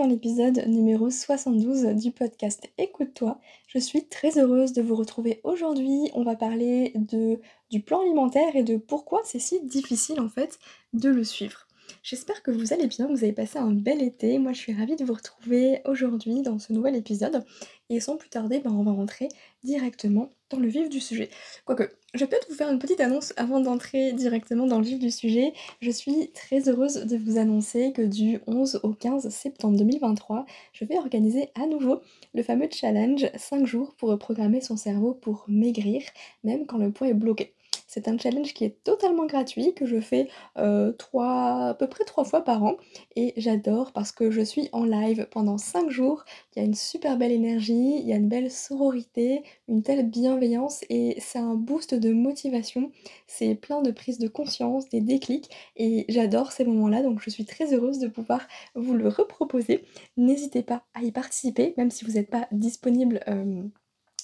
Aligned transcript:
Dans 0.00 0.06
l'épisode 0.06 0.66
numéro 0.66 1.10
72 1.10 1.94
du 1.94 2.10
podcast 2.10 2.70
Écoute-toi. 2.78 3.38
Je 3.68 3.78
suis 3.78 4.06
très 4.06 4.38
heureuse 4.38 4.72
de 4.72 4.80
vous 4.80 4.94
retrouver 4.94 5.42
aujourd'hui. 5.44 6.10
On 6.14 6.22
va 6.22 6.36
parler 6.36 6.92
de, 6.94 7.38
du 7.70 7.82
plan 7.82 8.00
alimentaire 8.00 8.56
et 8.56 8.62
de 8.62 8.78
pourquoi 8.78 9.20
c'est 9.24 9.38
si 9.38 9.60
difficile 9.62 10.18
en 10.18 10.30
fait 10.30 10.58
de 10.94 11.10
le 11.10 11.22
suivre. 11.22 11.66
J'espère 12.02 12.42
que 12.42 12.50
vous 12.50 12.72
allez 12.72 12.86
bien, 12.86 13.06
que 13.06 13.12
vous 13.12 13.24
avez 13.24 13.34
passé 13.34 13.58
un 13.58 13.72
bel 13.72 14.02
été. 14.02 14.38
Moi, 14.38 14.52
je 14.52 14.58
suis 14.58 14.72
ravie 14.72 14.96
de 14.96 15.04
vous 15.04 15.12
retrouver 15.12 15.82
aujourd'hui 15.84 16.40
dans 16.40 16.58
ce 16.58 16.72
nouvel 16.72 16.96
épisode. 16.96 17.44
Et 17.90 18.00
sans 18.00 18.16
plus 18.16 18.30
tarder, 18.30 18.60
ben, 18.60 18.70
on 18.70 18.82
va 18.84 18.92
rentrer 18.92 19.28
directement 19.64 20.30
dans 20.48 20.58
le 20.58 20.68
vif 20.68 20.88
du 20.88 20.98
sujet. 20.98 21.28
Quoique, 21.66 21.90
je 22.14 22.20
vais 22.20 22.26
peut-être 22.26 22.48
vous 22.48 22.54
faire 22.54 22.70
une 22.70 22.78
petite 22.78 23.00
annonce 23.00 23.34
avant 23.36 23.60
d'entrer 23.60 24.14
directement 24.14 24.66
dans 24.66 24.78
le 24.78 24.84
vif 24.84 24.98
du 24.98 25.10
sujet. 25.10 25.52
Je 25.82 25.90
suis 25.90 26.30
très 26.32 26.70
heureuse 26.70 26.94
de 27.04 27.18
vous 27.18 27.36
annoncer 27.36 27.92
que 27.92 28.02
du 28.02 28.40
11 28.46 28.80
au 28.82 28.94
15 28.94 29.28
septembre 29.28 29.76
2023, 29.76 30.46
je 30.72 30.86
vais 30.86 30.96
organiser 30.96 31.50
à 31.54 31.66
nouveau 31.66 32.00
le 32.32 32.42
fameux 32.42 32.68
challenge 32.70 33.26
5 33.36 33.66
jours 33.66 33.94
pour 33.96 34.08
reprogrammer 34.08 34.62
son 34.62 34.78
cerveau 34.78 35.12
pour 35.12 35.44
maigrir, 35.48 36.00
même 36.44 36.64
quand 36.64 36.78
le 36.78 36.92
poids 36.92 37.08
est 37.08 37.14
bloqué. 37.14 37.52
C'est 37.92 38.06
un 38.06 38.16
challenge 38.16 38.54
qui 38.54 38.64
est 38.64 38.84
totalement 38.84 39.26
gratuit, 39.26 39.74
que 39.74 39.84
je 39.84 40.00
fais 40.00 40.28
euh, 40.58 40.92
à 41.14 41.74
peu 41.76 41.88
près 41.88 42.04
trois 42.04 42.22
fois 42.22 42.42
par 42.42 42.62
an. 42.62 42.76
Et 43.16 43.34
j'adore 43.36 43.90
parce 43.92 44.12
que 44.12 44.30
je 44.30 44.42
suis 44.42 44.68
en 44.70 44.84
live 44.84 45.26
pendant 45.32 45.58
5 45.58 45.90
jours. 45.90 46.24
Il 46.54 46.60
y 46.60 46.62
a 46.62 46.64
une 46.64 46.76
super 46.76 47.18
belle 47.18 47.32
énergie, 47.32 47.96
il 47.98 48.06
y 48.06 48.12
a 48.12 48.16
une 48.16 48.28
belle 48.28 48.48
sororité, 48.48 49.42
une 49.66 49.82
telle 49.82 50.08
bienveillance 50.08 50.84
et 50.88 51.16
c'est 51.18 51.40
un 51.40 51.56
boost 51.56 51.96
de 51.96 52.12
motivation. 52.12 52.92
C'est 53.26 53.56
plein 53.56 53.82
de 53.82 53.90
prise 53.90 54.20
de 54.20 54.28
conscience, 54.28 54.88
des 54.88 55.00
déclics 55.00 55.50
et 55.74 56.04
j'adore 56.08 56.52
ces 56.52 56.64
moments-là. 56.64 57.02
Donc 57.02 57.20
je 57.20 57.28
suis 57.30 57.44
très 57.44 57.74
heureuse 57.74 57.98
de 57.98 58.06
pouvoir 58.06 58.46
vous 58.76 58.94
le 58.94 59.08
reproposer. 59.08 59.84
N'hésitez 60.16 60.62
pas 60.62 60.84
à 60.94 61.02
y 61.02 61.10
participer, 61.10 61.74
même 61.76 61.90
si 61.90 62.04
vous 62.04 62.12
n'êtes 62.12 62.30
pas 62.30 62.46
disponible. 62.52 63.18
Euh, 63.26 63.64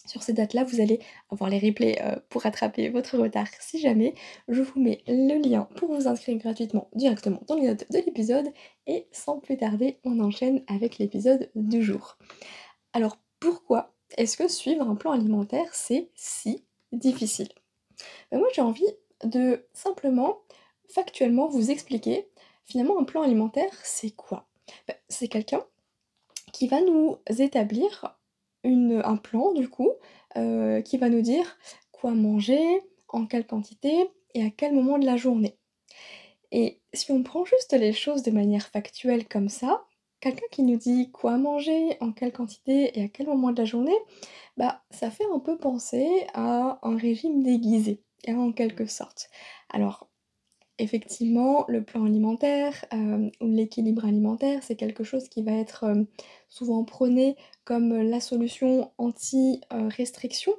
sur 0.06 0.22
ces 0.22 0.32
dates-là, 0.32 0.64
vous 0.64 0.80
allez 0.80 1.00
avoir 1.30 1.50
les 1.50 1.58
replays 1.58 2.00
euh, 2.02 2.16
pour 2.28 2.42
rattraper 2.42 2.88
votre 2.88 3.18
retard 3.18 3.48
si 3.60 3.78
jamais. 3.78 4.14
Je 4.48 4.62
vous 4.62 4.80
mets 4.80 5.02
le 5.06 5.38
lien 5.38 5.68
pour 5.76 5.92
vous 5.92 6.08
inscrire 6.08 6.38
gratuitement 6.38 6.88
directement 6.94 7.42
dans 7.46 7.56
les 7.56 7.68
notes 7.68 7.90
de 7.90 7.98
l'épisode. 7.98 8.48
Et 8.86 9.06
sans 9.12 9.38
plus 9.38 9.56
tarder, 9.56 9.98
on 10.04 10.20
enchaîne 10.20 10.62
avec 10.68 10.98
l'épisode 10.98 11.50
du 11.54 11.82
jour. 11.82 12.18
Alors 12.92 13.18
pourquoi 13.40 13.92
est-ce 14.16 14.36
que 14.36 14.48
suivre 14.48 14.88
un 14.88 14.94
plan 14.94 15.12
alimentaire, 15.12 15.68
c'est 15.72 16.10
si 16.14 16.64
difficile? 16.92 17.48
Ben 18.30 18.38
Moi 18.38 18.48
j'ai 18.54 18.62
envie 18.62 18.84
de 19.24 19.66
simplement, 19.72 20.38
factuellement, 20.88 21.48
vous 21.48 21.70
expliquer 21.70 22.28
finalement 22.64 22.98
un 22.98 23.04
plan 23.04 23.22
alimentaire, 23.22 23.72
c'est 23.82 24.10
quoi? 24.10 24.46
Ben, 24.86 24.96
C'est 25.08 25.28
quelqu'un 25.28 25.64
qui 26.52 26.68
va 26.68 26.80
nous 26.80 27.18
établir 27.38 28.16
un 28.66 29.16
plan 29.16 29.52
du 29.52 29.68
coup 29.68 29.90
euh, 30.36 30.80
qui 30.82 30.98
va 30.98 31.08
nous 31.08 31.22
dire 31.22 31.56
quoi 31.92 32.12
manger, 32.12 32.62
en 33.08 33.26
quelle 33.26 33.46
quantité 33.46 34.10
et 34.34 34.44
à 34.44 34.50
quel 34.50 34.74
moment 34.74 34.98
de 34.98 35.06
la 35.06 35.16
journée. 35.16 35.56
Et 36.52 36.80
si 36.92 37.10
on 37.10 37.22
prend 37.22 37.44
juste 37.44 37.72
les 37.72 37.92
choses 37.92 38.22
de 38.22 38.30
manière 38.30 38.68
factuelle 38.68 39.26
comme 39.26 39.48
ça, 39.48 39.84
quelqu'un 40.20 40.46
qui 40.50 40.62
nous 40.62 40.76
dit 40.76 41.10
quoi 41.10 41.38
manger, 41.38 41.96
en 42.00 42.12
quelle 42.12 42.32
quantité 42.32 42.98
et 42.98 43.04
à 43.04 43.08
quel 43.08 43.26
moment 43.26 43.50
de 43.50 43.58
la 43.58 43.64
journée, 43.64 43.96
bah 44.56 44.82
ça 44.90 45.10
fait 45.10 45.26
un 45.32 45.38
peu 45.38 45.58
penser 45.58 46.26
à 46.34 46.78
un 46.82 46.96
régime 46.96 47.42
déguisé, 47.42 48.02
en 48.28 48.52
quelque 48.52 48.86
sorte. 48.86 49.30
Alors 49.70 50.08
effectivement, 50.78 51.64
le 51.68 51.82
plan 51.82 52.04
alimentaire 52.04 52.84
euh, 52.92 53.30
ou 53.40 53.48
l'équilibre 53.48 54.04
alimentaire, 54.04 54.62
c'est 54.62 54.76
quelque 54.76 55.04
chose 55.04 55.28
qui 55.28 55.42
va 55.42 55.52
être 55.52 55.84
euh, 55.84 56.04
souvent 56.48 56.84
prôné 56.84 57.36
comme 57.66 58.00
la 58.00 58.20
solution 58.20 58.90
anti-restriction. 58.96 60.54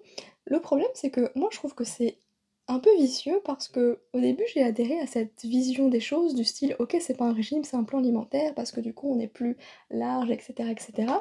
Le 0.45 0.59
problème, 0.59 0.89
c'est 0.93 1.09
que 1.09 1.31
moi, 1.35 1.49
je 1.51 1.57
trouve 1.57 1.73
que 1.73 1.85
c'est 1.85 2.19
un 2.67 2.79
peu 2.79 2.93
vicieux 2.97 3.41
parce 3.45 3.69
que 3.69 4.01
au 4.13 4.19
début, 4.19 4.43
j'ai 4.53 4.61
adhéré 4.61 4.99
à 4.99 5.07
cette 5.07 5.43
vision 5.43 5.87
des 5.87 6.01
choses 6.01 6.35
du 6.35 6.43
style 6.43 6.75
OK, 6.79 6.97
c'est 6.99 7.17
pas 7.17 7.25
un 7.25 7.33
régime, 7.33 7.63
c'est 7.63 7.77
un 7.77 7.85
plan 7.85 7.99
alimentaire 7.99 8.53
parce 8.53 8.71
que 8.71 8.81
du 8.81 8.93
coup, 8.93 9.09
on 9.09 9.19
est 9.19 9.27
plus 9.27 9.57
large, 9.89 10.29
etc., 10.29 10.69
etc. 10.69 11.13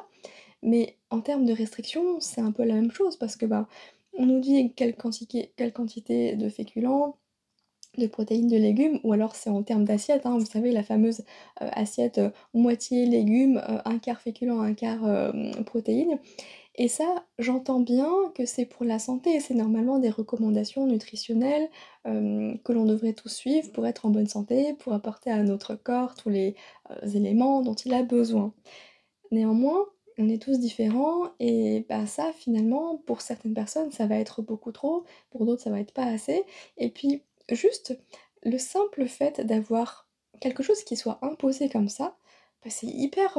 Mais 0.61 0.97
en 1.09 1.21
termes 1.21 1.45
de 1.45 1.53
restriction, 1.53 2.19
c'est 2.19 2.41
un 2.41 2.51
peu 2.51 2.63
la 2.63 2.75
même 2.75 2.91
chose 2.91 3.15
parce 3.15 3.37
que 3.37 3.45
bah, 3.45 3.67
on 4.13 4.25
nous 4.25 4.41
dit 4.41 4.73
quelle 4.75 4.95
quantité, 4.95 5.53
quelle 5.55 5.71
quantité 5.73 6.35
de 6.35 6.49
féculents, 6.49 7.17
de 7.97 8.07
protéines, 8.07 8.47
de 8.47 8.57
légumes, 8.57 8.99
ou 9.03 9.13
alors 9.13 9.35
c'est 9.35 9.49
en 9.49 9.63
termes 9.63 9.85
d'assiette, 9.85 10.25
hein, 10.25 10.37
vous 10.37 10.45
savez, 10.45 10.71
la 10.71 10.83
fameuse 10.83 11.21
euh, 11.61 11.69
assiette 11.73 12.17
euh, 12.19 12.29
moitié 12.53 13.05
légumes, 13.05 13.57
euh, 13.69 13.79
un 13.85 13.97
quart 13.99 14.21
féculent, 14.21 14.59
un 14.59 14.73
quart 14.73 15.33
protéines. 15.65 16.19
Et 16.75 16.87
ça, 16.87 17.25
j'entends 17.39 17.79
bien 17.79 18.11
que 18.35 18.45
c'est 18.45 18.65
pour 18.65 18.85
la 18.85 18.99
santé, 18.99 19.39
c'est 19.39 19.55
normalement 19.55 19.97
des 19.99 20.11
recommandations 20.11 20.85
nutritionnelles 20.85 21.69
que 22.05 22.71
l'on 22.71 22.85
devrait 22.85 23.13
tous 23.13 23.29
suivre 23.29 23.71
pour 23.71 23.87
être 23.87 24.05
en 24.05 24.11
bonne 24.11 24.27
santé, 24.27 24.75
pour 24.75 24.93
apporter 24.93 25.31
à 25.31 25.41
notre 25.43 25.75
corps 25.75 26.13
tous 26.15 26.29
les 26.29 26.55
éléments 27.15 27.63
dont 27.63 27.73
il 27.73 27.93
a 27.95 28.03
besoin. 28.03 28.53
Néanmoins, 29.31 29.85
on 30.17 30.29
est 30.29 30.41
tous 30.41 30.59
différents 30.59 31.29
et 31.39 31.85
bah 31.89 32.05
ça 32.07 32.31
finalement 32.33 32.97
pour 33.05 33.21
certaines 33.21 33.53
personnes 33.53 33.91
ça 33.91 34.07
va 34.07 34.15
être 34.17 34.41
beaucoup 34.41 34.71
trop, 34.71 35.05
pour 35.29 35.45
d'autres 35.45 35.61
ça 35.61 35.69
va 35.69 35.79
être 35.79 35.93
pas 35.93 36.05
assez. 36.05 36.43
Et 36.77 36.89
puis 36.89 37.23
juste 37.51 37.97
le 38.43 38.57
simple 38.57 39.07
fait 39.07 39.41
d'avoir 39.41 40.07
quelque 40.39 40.63
chose 40.63 40.83
qui 40.83 40.95
soit 40.95 41.19
imposé 41.21 41.69
comme 41.69 41.89
ça, 41.89 42.15
bah, 42.63 42.69
c'est 42.69 42.87
hyper, 42.87 43.37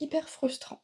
hyper 0.00 0.28
frustrant. 0.28 0.80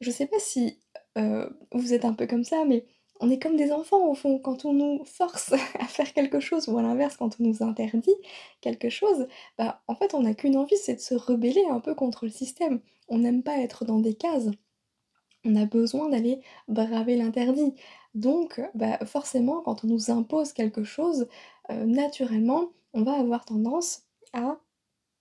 Je 0.00 0.10
sais 0.10 0.26
pas 0.26 0.38
si 0.38 0.78
vous 1.16 1.94
êtes 1.94 2.04
un 2.04 2.14
peu 2.14 2.26
comme 2.26 2.44
ça, 2.44 2.64
mais 2.66 2.86
on 3.20 3.30
est 3.30 3.38
comme 3.38 3.56
des 3.56 3.70
enfants 3.70 4.06
au 4.08 4.14
fond, 4.14 4.38
quand 4.38 4.64
on 4.64 4.72
nous 4.72 5.04
force 5.04 5.52
à 5.78 5.84
faire 5.84 6.12
quelque 6.12 6.40
chose, 6.40 6.68
ou 6.68 6.78
à 6.78 6.82
l'inverse, 6.82 7.16
quand 7.16 7.36
on 7.38 7.44
nous 7.44 7.62
interdit 7.62 8.14
quelque 8.60 8.88
chose, 8.88 9.28
bah 9.58 9.82
en 9.86 9.94
fait 9.94 10.14
on 10.14 10.22
n'a 10.22 10.34
qu'une 10.34 10.56
envie, 10.56 10.76
c'est 10.76 10.96
de 10.96 11.00
se 11.00 11.14
rebeller 11.14 11.64
un 11.70 11.80
peu 11.80 11.94
contre 11.94 12.24
le 12.24 12.30
système. 12.30 12.80
On 13.08 13.18
n'aime 13.18 13.42
pas 13.42 13.58
être 13.58 13.84
dans 13.84 14.00
des 14.00 14.14
cases. 14.14 14.48
On 15.44 15.56
a 15.56 15.66
besoin 15.66 16.08
d'aller 16.08 16.40
braver 16.68 17.16
l'interdit. 17.16 17.74
Donc, 18.14 18.60
bah, 18.74 18.98
forcément, 19.06 19.62
quand 19.62 19.84
on 19.84 19.86
nous 19.86 20.10
impose 20.10 20.52
quelque 20.52 20.84
chose, 20.84 21.28
euh, 21.70 21.84
naturellement, 21.86 22.70
on 22.94 23.02
va 23.02 23.12
avoir 23.12 23.44
tendance 23.44 24.02
à 24.32 24.58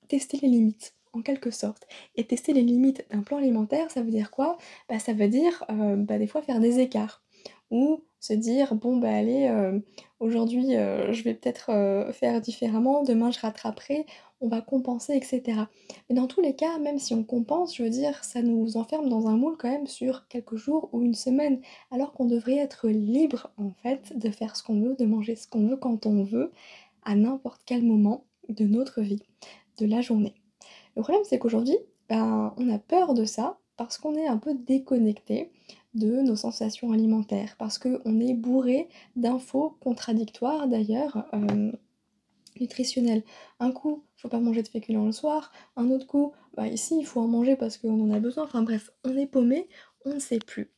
tester 0.08 0.40
les 0.42 0.48
limites, 0.48 0.96
en 1.14 1.22
quelque 1.22 1.52
sorte. 1.52 1.88
Et 2.16 2.26
tester 2.26 2.54
les 2.54 2.62
limites 2.64 3.06
d'un 3.12 3.22
plan 3.22 3.38
alimentaire, 3.38 3.92
ça 3.92 4.02
veut 4.02 4.12
dire 4.12 4.32
quoi? 4.32 4.58
Bah, 4.90 5.00
Ça 5.00 5.14
veut 5.14 5.28
dire 5.28 5.64
euh, 5.70 5.96
bah, 5.96 6.18
des 6.18 6.28
fois 6.28 6.42
faire 6.42 6.60
des 6.60 6.80
écarts. 6.80 7.24
Ou 7.72 8.04
se 8.20 8.34
dire, 8.34 8.76
bon 8.76 8.98
bah 8.98 9.12
allez, 9.16 9.48
euh, 9.48 9.80
aujourd'hui 10.20 10.72
je 10.74 11.24
vais 11.24 11.36
peut-être 11.36 12.12
faire 12.14 12.42
différemment, 12.42 13.04
demain 13.04 13.30
je 13.32 13.40
rattraperai, 13.40 14.08
on 14.42 14.48
va 14.48 14.62
compenser, 14.62 15.14
etc. 15.16 15.62
Mais 16.10 16.16
dans 16.16 16.28
tous 16.28 16.42
les 16.42 16.56
cas, 16.56 16.78
même 16.80 17.00
si 17.00 17.14
on 17.14 17.24
compense, 17.24 17.76
je 17.76 17.84
veux 17.84 17.90
dire, 17.90 18.24
ça 18.24 18.42
nous 18.42 18.78
enferme 18.78 19.10
dans 19.10 19.28
un 19.28 19.38
moule 19.38 19.58
quand 19.58 19.70
même 19.70 19.88
sur 19.88 20.28
quelques 20.28 20.56
jours 20.56 20.90
ou 20.94 21.02
une 21.02 21.16
semaine, 21.16 21.62
alors 21.92 22.14
qu'on 22.14 22.26
devrait 22.26 22.58
être 22.58 22.88
libre 22.88 23.52
en 23.58 23.72
fait 23.84 24.18
de 24.18 24.30
faire 24.30 24.56
ce 24.56 24.64
qu'on 24.64 24.80
veut, 24.82 24.96
de 24.96 25.06
manger 25.06 25.36
ce 25.36 25.48
qu'on 25.48 25.68
veut 25.68 25.78
quand 25.78 26.06
on 26.06 26.24
veut, 26.24 26.52
à 27.04 27.16
n'importe 27.16 27.62
quel 27.66 27.84
moment 27.84 28.26
de 28.48 28.66
notre 28.66 29.02
vie, 29.02 29.24
de 29.78 29.86
la 29.86 30.02
journée. 30.02 30.34
Le 30.96 31.02
problème 31.02 31.24
c'est 31.26 31.40
qu'aujourd'hui, 31.40 31.78
ben, 32.08 32.54
on 32.58 32.70
a 32.70 32.80
peur 32.80 33.14
de 33.14 33.26
ça 33.26 33.58
parce 33.78 33.98
qu'on 33.98 34.16
est 34.16 34.28
un 34.28 34.38
peu 34.38 34.54
déconnecté 34.56 35.52
de 35.94 36.22
nos 36.22 36.36
sensations 36.36 36.92
alimentaires, 36.92 37.56
parce 37.58 37.80
qu'on 37.80 38.20
est 38.20 38.34
bourré 38.34 38.90
d'infos 39.16 39.78
contradictoires 39.80 40.68
d'ailleurs. 40.68 41.26
Euh, 41.34 41.72
nutritionnel. 42.60 43.24
Un 43.60 43.72
coup, 43.72 44.04
faut 44.18 44.30
pas 44.30 44.40
manger 44.40 44.64
de 44.64 44.68
féculents 44.68 45.06
le 45.06 45.12
soir, 45.12 45.52
un 45.76 45.90
autre 45.92 46.08
coup, 46.08 46.34
bah 46.56 46.68
ici 46.68 46.98
il 47.00 47.06
faut 47.06 47.22
en 47.22 47.28
manger 47.28 47.56
parce 47.56 47.78
qu'on 47.78 48.00
en 48.02 48.12
a 48.14 48.20
besoin. 48.20 48.44
Enfin 48.46 48.62
bref, 48.64 48.92
on 49.04 49.18
est 49.18 49.28
paumé, 49.28 49.68
on 50.06 50.14
ne 50.16 50.20
sait 50.20 50.40
plus. 50.40 50.72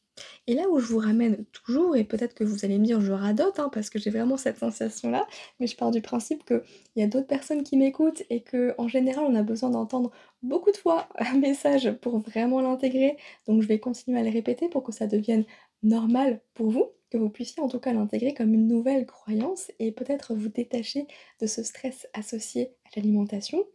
Et 0.48 0.54
là 0.54 0.70
où 0.70 0.80
je 0.80 0.86
vous 0.88 1.00
ramène 1.00 1.46
toujours 1.54 1.96
et 1.96 2.04
peut-être 2.04 2.34
que 2.34 2.44
vous 2.44 2.66
allez 2.66 2.78
me 2.80 2.86
dire: 2.86 3.02
«Je 3.02 3.12
radote», 3.12 3.60
hein, 3.60 3.70
parce 3.74 3.90
que 3.90 4.00
j'ai 4.00 4.10
vraiment 4.10 4.38
cette 4.38 4.58
sensation-là, 4.58 5.26
mais 5.60 5.68
je 5.68 5.76
pars 5.76 5.92
du 5.92 6.02
principe 6.02 6.46
qu'il 6.46 6.62
y 6.98 7.02
a 7.04 7.08
d'autres 7.08 7.28
personnes 7.28 7.64
qui 7.64 7.78
m'écoutent 7.78 8.24
et 8.30 8.44
qu'en 8.44 8.88
général, 8.88 9.26
on 9.28 9.36
a 9.36 9.44
besoin 9.44 9.70
d'entendre 9.70 10.12
beaucoup 10.44 10.72
de 10.72 10.78
fois 10.78 11.08
un 11.18 11.38
message 11.38 11.92
pour 12.02 12.20
vraiment 12.20 12.62
l'intégrer. 12.62 13.18
Donc 13.48 13.62
je 13.62 13.68
vais 13.68 13.80
continuer 13.80 14.20
à 14.20 14.24
le 14.24 14.30
répéter 14.32 14.70
pour 14.70 14.84
que 14.84 14.92
ça 14.92 15.08
devienne 15.08 15.46
normal 15.84 16.42
pour 16.54 16.70
vous, 16.72 16.86
que 17.12 17.18
vous 17.18 17.30
puissiez 17.30 17.62
en 17.62 17.68
tout 17.68 17.80
cas 17.80 17.94
l'intégrer 17.94 18.34
comme 18.34 18.54
une 18.54 18.68
nouvelle 18.68 19.06
croyance 19.06 19.72
et 19.80 19.92
peut-être 19.92 20.34
vous 20.36 20.50
détacher 20.50 21.08
de 21.42 21.48
ce 21.48 21.64
stress 21.64 22.08
associé 22.14 22.74
à 22.86 22.90
l'alimentation. 23.00 23.66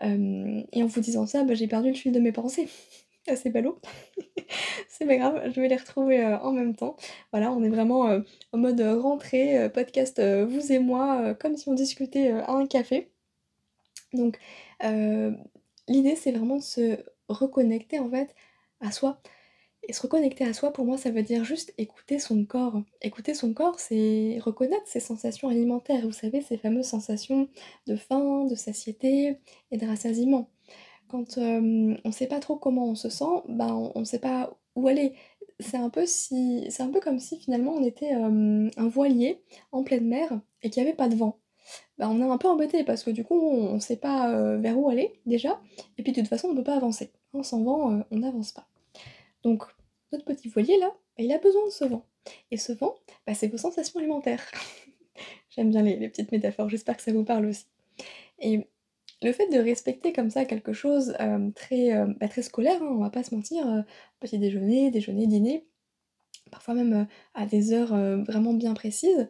Hem 0.00 0.64
et 0.72 0.82
en 0.82 0.86
vous 0.86 1.00
disant 1.00 1.26
ça, 1.26 1.44
bah, 1.44 1.54
j'ai 1.54 1.68
perdu 1.68 1.88
le 1.90 1.94
fil 1.96 2.12
de 2.12 2.20
mes 2.20 2.32
pensées. 2.32 2.68
Assez 3.28 3.50
ballot. 3.50 3.78
C'est 4.88 5.06
pas 5.06 5.16
grave, 5.16 5.42
je 5.54 5.60
vais 5.60 5.68
les 5.68 5.76
retrouver, 5.76 6.20
heu, 6.22 6.34
en 6.42 6.52
même 6.52 6.74
temps. 6.76 6.96
Voilà, 7.32 7.52
on 7.52 7.62
est 7.64 7.68
vraiment, 7.70 8.08
heu, 8.10 8.24
en 8.52 8.58
mode, 8.58 8.80
rentrée, 8.82 9.70
podcast, 9.72 10.20
vous 10.20 10.72
et 10.72 10.78
moi, 10.80 11.34
comme 11.36 11.56
si 11.56 11.68
on 11.68 11.74
discutait, 11.74 12.30
à 12.32 12.52
un 12.52 12.66
café. 12.66 13.10
Donc, 14.12 14.38
l'idée 15.88 16.16
c'est 16.16 16.32
vraiment 16.32 16.56
de 16.56 16.62
se 16.62 16.98
reconnecter 17.28 17.98
en 17.98 18.10
fait 18.10 18.34
à 18.80 18.90
soi. 18.92 19.20
Et 19.88 19.92
se 19.92 20.02
reconnecter 20.02 20.44
à 20.44 20.52
soi 20.52 20.72
pour 20.72 20.84
moi 20.84 20.96
ça 20.96 21.10
veut 21.10 21.22
dire 21.22 21.44
juste 21.44 21.74
écouter 21.78 22.18
son 22.20 22.44
corps. 22.44 22.80
Écouter 23.02 23.34
son 23.34 23.52
corps 23.52 23.80
c'est 23.80 24.38
reconnaître 24.40 24.86
ses 24.86 25.00
sensations 25.00 25.48
alimentaires. 25.48 26.02
Vous 26.06 26.12
savez 26.12 26.40
ces 26.40 26.56
fameuses 26.56 26.86
sensations 26.86 27.48
de 27.86 27.96
faim, 27.96 28.46
de 28.46 28.54
satiété 28.54 29.38
et 29.72 29.76
de 29.78 29.86
rassasiement. 29.86 30.48
Quand, 31.08 31.38
hem, 31.38 31.98
on 32.04 32.12
sait 32.12 32.26
pas 32.28 32.40
trop 32.40 32.56
comment 32.56 32.86
on 32.88 32.94
se 32.96 33.08
sent, 33.10 33.24
ben, 33.48 33.68
on 33.74 33.92
on 33.96 34.04
sait 34.04 34.18
pas 34.20 34.56
où 34.76 34.88
aller. 34.88 35.14
C'est 35.60 35.76
un 35.78 35.90
peu 35.90 36.06
si 36.06 36.68
un 36.80 36.88
peu 36.90 37.00
comme 37.00 37.18
si 37.20 37.38
finalement 37.40 37.72
on 37.74 37.84
était, 37.84 38.06
hem, 38.08 38.70
un 38.76 38.88
voilier 38.88 39.42
en 39.72 39.84
pleine 39.84 40.06
mer 40.08 40.40
et 40.62 40.70
qu'il 40.70 40.82
y 40.82 40.86
avait 40.86 40.96
pas 40.96 41.08
de 41.08 41.16
vent. 41.16 41.38
Bah, 41.98 42.08
on 42.10 42.20
est 42.20 42.24
un 42.30 42.38
peu 42.38 42.48
embêté 42.48 42.84
parce 42.84 43.04
que 43.04 43.10
du 43.10 43.24
coup 43.24 43.36
on 43.40 43.80
sait 43.80 43.96
pas, 43.98 44.30
heu, 44.32 44.58
vers 44.58 44.78
où 44.78 44.88
aller 44.90 45.12
déjà 45.26 45.60
et 45.98 46.02
puis 46.04 46.12
de 46.12 46.20
toute 46.20 46.28
façon 46.30 46.48
on 46.50 46.56
peut 46.56 46.64
pas 46.64 46.76
avancer. 46.76 47.12
Hein, 47.34 47.42
sans 47.44 47.62
vent, 47.64 48.02
on 48.10 48.16
n'avance 48.18 48.52
pas. 48.52 48.66
Donc 49.44 49.64
notre 50.12 50.24
petit 50.24 50.48
voilier 50.48 50.78
là, 50.78 50.88
bah, 51.16 51.24
il 51.24 51.32
a 51.32 51.38
besoin 51.38 51.64
de 51.66 51.70
ce 51.70 51.84
vent 51.84 52.06
et 52.50 52.56
ce 52.56 52.72
vent, 52.72 52.94
bah, 53.26 53.34
c'est 53.34 53.48
vos 53.48 53.56
sensations 53.58 53.98
alimentaires. 54.00 54.44
J'aime 55.50 55.70
bien 55.70 55.82
les 55.82 56.08
petites 56.08 56.32
métaphores, 56.32 56.68
j'espère 56.68 56.96
que 56.96 57.02
ça 57.02 57.12
vous 57.12 57.24
parle 57.24 57.46
aussi 57.46 57.66
et 58.40 58.68
le 59.22 59.32
fait 59.32 59.48
de 59.48 59.58
respecter 59.58 60.12
comme 60.12 60.30
ça 60.30 60.44
quelque 60.44 60.72
chose, 60.72 61.14
hem, 61.18 61.52
très, 61.54 61.86
hem, 61.88 62.16
bah, 62.20 62.28
très 62.28 62.42
scolaire, 62.42 62.82
hein, 62.82 62.88
on 62.90 62.98
va 62.98 63.10
pas 63.10 63.22
se 63.24 63.34
mentir, 63.34 63.66
heu, 63.68 63.84
petit 64.20 64.38
déjeuner, 64.38 64.90
déjeuner, 64.90 65.26
dîner, 65.26 65.66
parfois 66.50 66.74
même, 66.74 67.06
à 67.34 67.46
des 67.46 67.72
heures, 67.72 67.94
heu, 67.94 68.22
vraiment 68.24 68.54
bien 68.54 68.74
précises, 68.74 69.28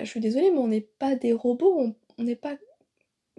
je 0.00 0.04
suis 0.04 0.20
désolée 0.20 0.50
mais 0.50 0.58
on 0.58 0.68
n'est 0.68 0.82
pas 0.98 1.16
des 1.16 1.32
robots, 1.32 1.94
on 2.18 2.24
n'est 2.24 2.36
pas 2.36 2.56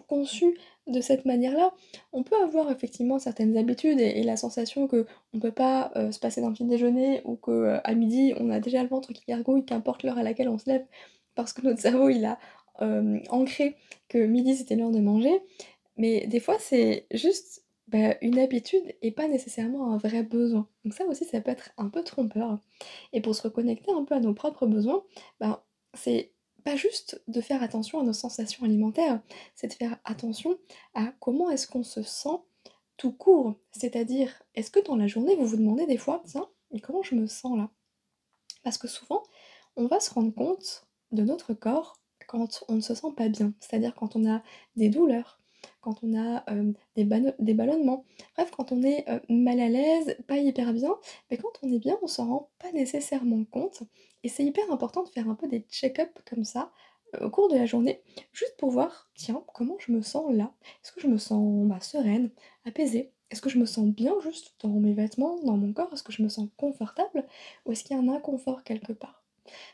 conçus 0.07 0.57
de 0.91 1.01
cette 1.01 1.25
manière-là. 1.25 1.73
On 2.13 2.23
peut 2.23 2.35
avoir 2.41 2.71
effectivement 2.71 3.19
certaines 3.19 3.57
habitudes 3.57 3.99
et 3.99 4.23
la 4.23 4.37
sensation 4.37 4.87
qu'on 4.87 5.39
peut 5.39 5.51
pas, 5.51 5.91
heu, 5.95 6.11
se 6.11 6.19
passer 6.19 6.41
d'un 6.41 6.51
petit 6.51 6.65
déjeuner 6.65 7.21
ou 7.25 7.35
qu'à 7.35 7.93
midi 7.95 8.33
on 8.39 8.49
a 8.49 8.59
déjà 8.59 8.83
le 8.83 8.89
ventre 8.89 9.13
qui 9.13 9.23
gargouille, 9.27 9.65
qu'importe 9.65 10.03
l'heure 10.03 10.17
à 10.17 10.23
laquelle 10.23 10.49
on 10.49 10.57
se 10.57 10.69
lève, 10.69 10.85
parce 11.35 11.53
que 11.53 11.61
notre 11.63 11.79
cerveau 11.81 12.09
il 12.09 12.25
a, 12.25 12.37
hem, 12.79 13.21
ancré 13.29 13.75
que 14.09 14.19
midi 14.19 14.55
c'était 14.55 14.75
l'heure 14.75 14.91
de 14.91 14.99
manger. 14.99 15.41
Mais 15.97 16.27
des 16.27 16.39
fois 16.39 16.57
c'est 16.59 17.07
juste, 17.11 17.63
bah, 17.87 18.15
une 18.21 18.39
habitude 18.39 18.83
et 19.01 19.11
pas 19.11 19.27
nécessairement 19.27 19.91
un 19.93 19.97
vrai 19.97 20.23
besoin. 20.23 20.67
Donc 20.85 20.93
ça 20.93 21.05
aussi 21.05 21.25
ça 21.25 21.41
peut 21.41 21.51
être 21.51 21.71
un 21.77 21.89
peu 21.89 22.03
trompeur 22.03 22.59
et 23.13 23.21
pour 23.21 23.35
se 23.35 23.43
reconnecter 23.43 23.91
un 23.91 24.03
peu 24.05 24.15
à 24.15 24.19
nos 24.19 24.33
propres 24.33 24.67
besoins, 24.67 25.03
ben, 25.39 25.59
c'est 25.93 26.31
pas 26.63 26.75
juste 26.75 27.21
de 27.27 27.41
faire 27.41 27.63
attention 27.63 27.99
à 27.99 28.03
nos 28.03 28.13
sensations 28.13 28.65
alimentaires, 28.65 29.21
c'est 29.55 29.67
de 29.67 29.73
faire 29.73 29.99
attention 30.05 30.57
à 30.93 31.13
comment 31.19 31.49
est-ce 31.49 31.67
qu'on 31.67 31.83
se 31.83 32.03
sent 32.03 32.39
tout 32.97 33.11
court. 33.11 33.55
C'est-à-dire, 33.71 34.31
est-ce 34.55 34.71
que 34.71 34.79
dans 34.79 34.95
la 34.95 35.07
journée 35.07 35.35
vous 35.35 35.45
vous 35.45 35.57
demandez 35.57 35.85
des 35.85 35.97
fois: 35.97 36.23
«Tiens, 36.25 36.49
mais 36.71 36.79
comment 36.79 37.03
je 37.03 37.15
me 37.15 37.27
sens 37.27 37.57
là?» 37.57 37.69
parce 38.63 38.77
que 38.77 38.87
souvent, 38.87 39.23
on 39.75 39.87
va 39.87 39.99
se 39.99 40.13
rendre 40.13 40.33
compte 40.33 40.85
de 41.11 41.23
notre 41.23 41.53
corps 41.53 41.97
quand 42.27 42.63
on 42.67 42.75
ne 42.75 42.81
se 42.81 42.95
sent 42.95 43.11
pas 43.15 43.29
bien. 43.29 43.53
C'est-à-dire 43.59 43.95
quand 43.95 44.15
on 44.15 44.29
a 44.29 44.41
des 44.75 44.89
douleurs, 44.89 45.40
quand 45.81 46.03
on 46.03 46.17
a, 46.17 46.45
des 46.95 47.03
ballonnements, 47.53 48.05
bref 48.35 48.51
quand 48.51 48.71
on 48.71 48.83
est, 48.83 49.05
mal 49.29 49.59
à 49.59 49.69
l'aise, 49.69 50.15
pas 50.27 50.37
hyper 50.37 50.73
bien, 50.73 50.95
mais 51.29 51.37
quand 51.37 51.51
on 51.63 51.71
est 51.71 51.79
bien, 51.79 51.97
on 52.01 52.07
s'en 52.07 52.27
rend 52.27 52.49
pas 52.59 52.71
nécessairement 52.71 53.43
compte 53.45 53.83
et 54.23 54.29
c'est 54.29 54.43
hyper 54.43 54.71
important 54.71 55.03
de 55.03 55.09
faire 55.09 55.29
un 55.29 55.35
peu 55.35 55.47
des 55.47 55.65
check-up 55.69 56.19
comme 56.29 56.43
ça, 56.43 56.71
au 57.19 57.29
cours 57.29 57.49
de 57.49 57.57
la 57.57 57.65
journée, 57.65 58.01
juste 58.31 58.55
pour 58.57 58.71
voir: 58.71 59.09
«Tiens, 59.15 59.43
comment 59.53 59.75
je 59.79 59.91
me 59.91 60.01
sens 60.01 60.31
là? 60.33 60.53
Est-ce 60.83 60.91
que 60.93 61.01
je 61.01 61.07
me 61.07 61.17
sens, 61.17 61.67
bah, 61.67 61.79
sereine, 61.81 62.29
apaisée? 62.65 63.11
Est-ce 63.29 63.41
que 63.41 63.49
je 63.49 63.57
me 63.59 63.65
sens 63.65 63.87
bien 63.87 64.13
juste 64.21 64.55
dans 64.61 64.69
mes 64.69 64.93
vêtements, 64.93 65.37
dans 65.43 65.57
mon 65.57 65.73
corps? 65.73 65.91
Est-ce 65.93 66.03
que 66.03 66.13
je 66.13 66.23
me 66.23 66.29
sens 66.29 66.47
confortable? 66.57 67.25
Ou 67.65 67.71
est-ce 67.71 67.83
qu'il 67.83 67.95
y 67.95 67.99
a 67.99 68.01
un 68.01 68.09
inconfort 68.09 68.63
quelque 68.63 68.93
part?» 68.93 69.23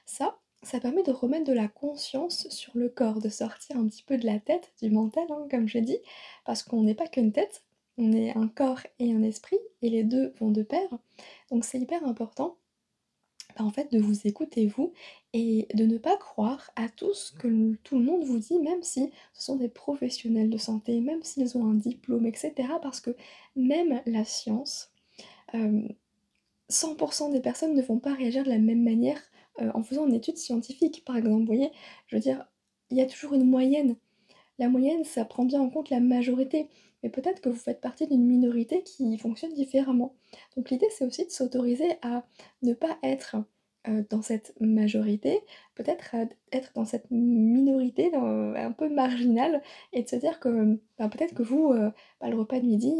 ça, 0.05 0.39
ça 0.67 0.79
permet 0.79 1.03
de 1.03 1.11
remettre 1.11 1.45
de 1.45 1.53
la 1.53 1.67
conscience 1.67 2.47
sur 2.49 2.77
le 2.77 2.89
corps, 2.89 3.19
de 3.21 3.29
sortir 3.29 3.77
un 3.77 3.87
petit 3.87 4.03
peu 4.03 4.17
de 4.17 4.25
la 4.25 4.39
tête, 4.39 4.73
du 4.81 4.89
mental, 4.89 5.25
hein, 5.29 5.47
comme 5.49 5.67
je 5.67 5.79
dis, 5.79 5.97
parce 6.45 6.61
qu'on 6.63 6.83
n'est 6.83 6.95
pas 6.95 7.07
qu'une 7.07 7.31
tête, 7.31 7.63
on 7.97 8.11
est 8.11 8.35
un 8.37 8.47
corps 8.47 8.81
et 8.99 9.11
un 9.13 9.23
esprit 9.23 9.57
et 9.81 9.89
les 9.89 10.03
2 10.03 10.33
vont 10.39 10.51
de 10.51 10.63
pair. 10.63 10.87
Donc 11.49 11.65
c'est 11.65 11.79
hyper 11.79 12.05
important, 12.05 12.57
bah, 13.57 13.63
en 13.65 13.69
de 13.69 13.99
vous 13.99 14.27
écouter 14.27 14.67
vous 14.67 14.93
et 15.33 15.67
de 15.73 15.85
ne 15.85 15.97
pas 15.97 16.17
croire 16.17 16.69
à 16.75 16.89
tout 16.89 17.13
ce 17.13 17.31
que 17.31 17.75
tout 17.83 17.97
le 17.97 18.05
monde 18.05 18.23
vous 18.23 18.39
dit, 18.39 18.59
même 18.59 18.83
si 18.83 19.09
ce 19.33 19.43
sont 19.43 19.55
des 19.55 19.69
professionnels 19.69 20.49
de 20.49 20.57
santé, 20.57 20.99
même 20.99 21.23
s'ils 21.23 21.57
ont 21.57 21.65
un 21.65 21.73
diplôme 21.75 22.25
et 22.25 22.35
cetera. 22.35 22.79
Parce 22.81 22.99
que 22.99 23.15
même 23.55 24.01
la 24.05 24.25
science, 24.25 24.91
hem, 25.53 25.87
100 26.69 26.95
% 26.95 27.29
des 27.31 27.39
personnes 27.39 27.73
ne 27.73 27.81
vont 27.81 27.99
pas 27.99 28.13
réagir 28.13 28.43
de 28.43 28.49
la 28.49 28.59
même 28.59 28.83
manière, 28.83 29.21
heu, 29.61 29.71
en 29.73 29.83
faisant 29.83 30.07
une 30.07 30.13
étude 30.15 30.37
scientifique, 30.37 31.03
par 31.05 31.17
exemple. 31.17 31.39
Vous 31.41 31.45
voyez? 31.45 31.71
Je 32.07 32.15
veux 32.15 32.21
dire, 32.21 32.45
il 32.91 32.97
y 32.97 33.01
a 33.01 33.05
toujours 33.05 33.33
une 33.33 33.49
moyenne. 33.49 33.95
La 34.59 34.69
moyenne, 34.69 35.03
ça 35.03 35.25
prend 35.25 35.45
bien 35.45 35.61
en 35.61 35.69
compte 35.69 35.89
la 35.89 35.99
majorité, 35.99 36.69
mais 37.03 37.09
peut-être 37.09 37.41
que 37.41 37.49
vous 37.49 37.55
faites 37.55 37.81
partie 37.81 38.07
d'une 38.07 38.25
minorité 38.25 38.83
qui 38.83 39.17
fonctionne 39.17 39.53
différemment. 39.53 40.15
Donc 40.55 40.69
l'idée, 40.71 40.87
c'est 40.91 41.05
aussi 41.05 41.25
de 41.25 41.31
s'autoriser 41.31 41.97
à 42.01 42.25
ne 42.63 42.73
pas 42.73 42.97
être, 43.03 43.37
heu, 43.87 44.05
dans 44.09 44.21
cette 44.23 44.53
majorité, 44.59 45.41
peut-être 45.75 46.15
être 46.51 46.71
dans 46.75 46.85
cette 46.85 47.09
minorité, 47.11 48.11
un 48.15 48.71
peu 48.71 48.89
marginale 48.89 49.61
et 49.93 50.03
de 50.03 50.07
se 50.09 50.15
dire 50.15 50.39
que, 50.39 50.79
bah, 50.97 51.09
peut-être 51.09 51.35
que 51.35 51.43
vous, 51.43 51.73
heu, 51.73 51.91
bah, 52.21 52.29
le 52.29 52.37
repas 52.37 52.59
de 52.59 52.65
midi, 52.65 52.93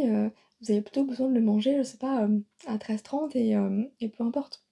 vous 0.61 0.71
avez 0.71 0.81
plutôt 0.81 1.03
besoin 1.05 1.27
de 1.29 1.33
le 1.35 1.41
manger, 1.41 1.77
je 1.77 1.83
sais 1.83 1.97
pas, 1.97 2.27
à 2.67 2.77
13:30 2.77 3.35
et 3.35 3.55
et 3.99 4.09
peu 4.09 4.23
importe. 4.23 4.66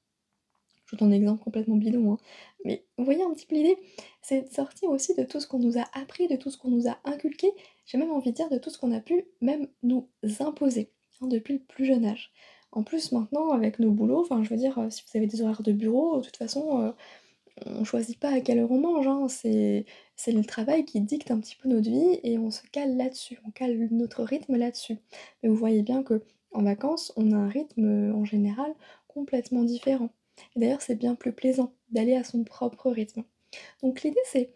Je 0.85 0.91
vous 0.91 0.97
donne 0.97 1.11
un 1.13 1.15
exemple 1.15 1.43
complètement 1.43 1.77
bidon, 1.77 2.13
hein, 2.13 2.17
mais 2.63 2.85
vous 2.97 3.05
voyez 3.05 3.23
un 3.23 3.33
petit 3.33 3.45
peu 3.47 3.55
l'idée? 3.55 3.77
C'est 4.21 4.43
de 4.49 4.53
sortir 4.53 4.89
aussi 4.89 5.15
de 5.15 5.23
tout 5.23 5.39
ce 5.39 5.47
qu'on 5.47 5.59
nous 5.59 5.77
a 5.79 5.85
appris, 5.93 6.27
de 6.27 6.35
tout 6.35 6.51
ce 6.51 6.57
qu'on 6.57 6.69
nous 6.69 6.87
a 6.87 6.97
inculqué, 7.05 7.51
j'ai 7.85 7.97
même 7.97 8.11
envie 8.11 8.31
de 8.31 8.35
dire 8.35 8.49
de 8.49 8.57
tout 8.57 8.69
ce 8.69 8.77
qu'on 8.77 8.91
a 8.91 8.99
pu 8.99 9.25
même 9.41 9.67
nous 9.83 10.07
imposer, 10.39 10.91
hein, 11.21 11.27
depuis 11.27 11.53
le 11.55 11.59
plus 11.59 11.85
jeune 11.85 12.05
âge. 12.05 12.31
En 12.71 12.83
plus 12.83 13.11
maintenant 13.13 13.51
avec 13.51 13.79
nos 13.79 13.91
boulots, 13.91 14.21
enfin 14.21 14.43
je 14.43 14.49
veux 14.49 14.57
dire, 14.57 14.77
heu, 14.79 14.89
si 14.89 15.03
vous 15.03 15.17
avez 15.17 15.27
des 15.27 15.41
horaires 15.41 15.63
de 15.63 15.71
bureau, 15.71 16.17
de 16.19 16.25
toute 16.25 16.37
façon, 16.37 16.81
heu, 16.83 16.93
on 17.65 17.83
choisit 17.85 18.19
pas 18.19 18.29
à 18.29 18.41
quelle 18.41 18.59
heure 18.59 18.71
on 18.71 18.79
mange, 18.79 19.07
hein, 19.07 19.27
c'est 19.29 19.85
le 20.31 20.43
travail 20.45 20.85
qui 20.85 21.01
dicte 21.01 21.31
un 21.31 21.39
petit 21.39 21.55
peu 21.55 21.69
notre 21.69 21.89
vie 21.89 22.19
et 22.23 22.37
on 22.37 22.51
se 22.51 22.61
cale 22.71 22.97
là-dessus, 22.97 23.39
on 23.45 23.51
cale 23.51 23.87
notre 23.91 24.23
rythme 24.23 24.55
là-dessus. 24.57 24.97
Mais 25.43 25.49
vous 25.49 25.55
voyez 25.55 25.81
bien 25.83 26.03
qu'en 26.03 26.19
vacances, 26.63 27.13
on 27.17 27.31
a 27.31 27.35
un 27.37 27.47
rythme, 27.49 28.13
en 28.13 28.25
général 28.25 28.73
complètement 29.07 29.63
différent 29.63 30.09
et 30.55 30.59
d'ailleurs 30.59 30.81
c'est 30.81 30.95
bien 30.95 31.15
plus 31.15 31.33
plaisant 31.33 31.73
d'aller 31.89 32.15
à 32.15 32.23
son 32.23 32.43
propre 32.43 32.91
rythme. 32.91 33.23
Donc 33.81 34.03
l'idée 34.03 34.19
c'est 34.25 34.51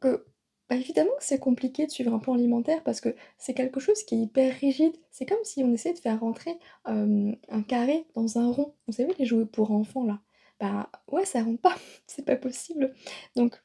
que, 0.00 0.26
bah, 0.68 0.76
évidemment 0.76 1.10
que 1.18 1.24
c'est 1.24 1.38
compliqué 1.38 1.86
de 1.86 1.90
suivre 1.90 2.12
un 2.14 2.18
plan 2.18 2.34
alimentaire 2.34 2.82
parce 2.84 3.00
que 3.00 3.14
c'est 3.38 3.54
quelque 3.54 3.80
chose 3.80 4.02
qui 4.04 4.14
est 4.14 4.18
hyper 4.18 4.54
rigide. 4.58 4.96
C'est 5.10 5.26
comme 5.26 5.42
si 5.44 5.62
on 5.64 5.72
essayait 5.72 5.94
de 5.94 6.00
faire 6.00 6.20
rentrer, 6.20 6.56
un 6.84 7.62
carré 7.68 8.06
dans 8.14 8.38
un 8.38 8.50
rond. 8.50 8.74
Vous 8.86 8.94
savez 8.94 9.14
les 9.18 9.24
jouets 9.26 9.46
pour 9.46 9.70
enfants 9.72 10.04
là? 10.04 10.20
Bah, 10.60 10.90
ouais, 11.10 11.24
ça 11.26 11.42
rentre 11.42 11.60
pas, 11.60 11.76
c'est 12.06 12.24
pas 12.24 12.36
possible. 12.36 12.94
Donc 13.36 13.60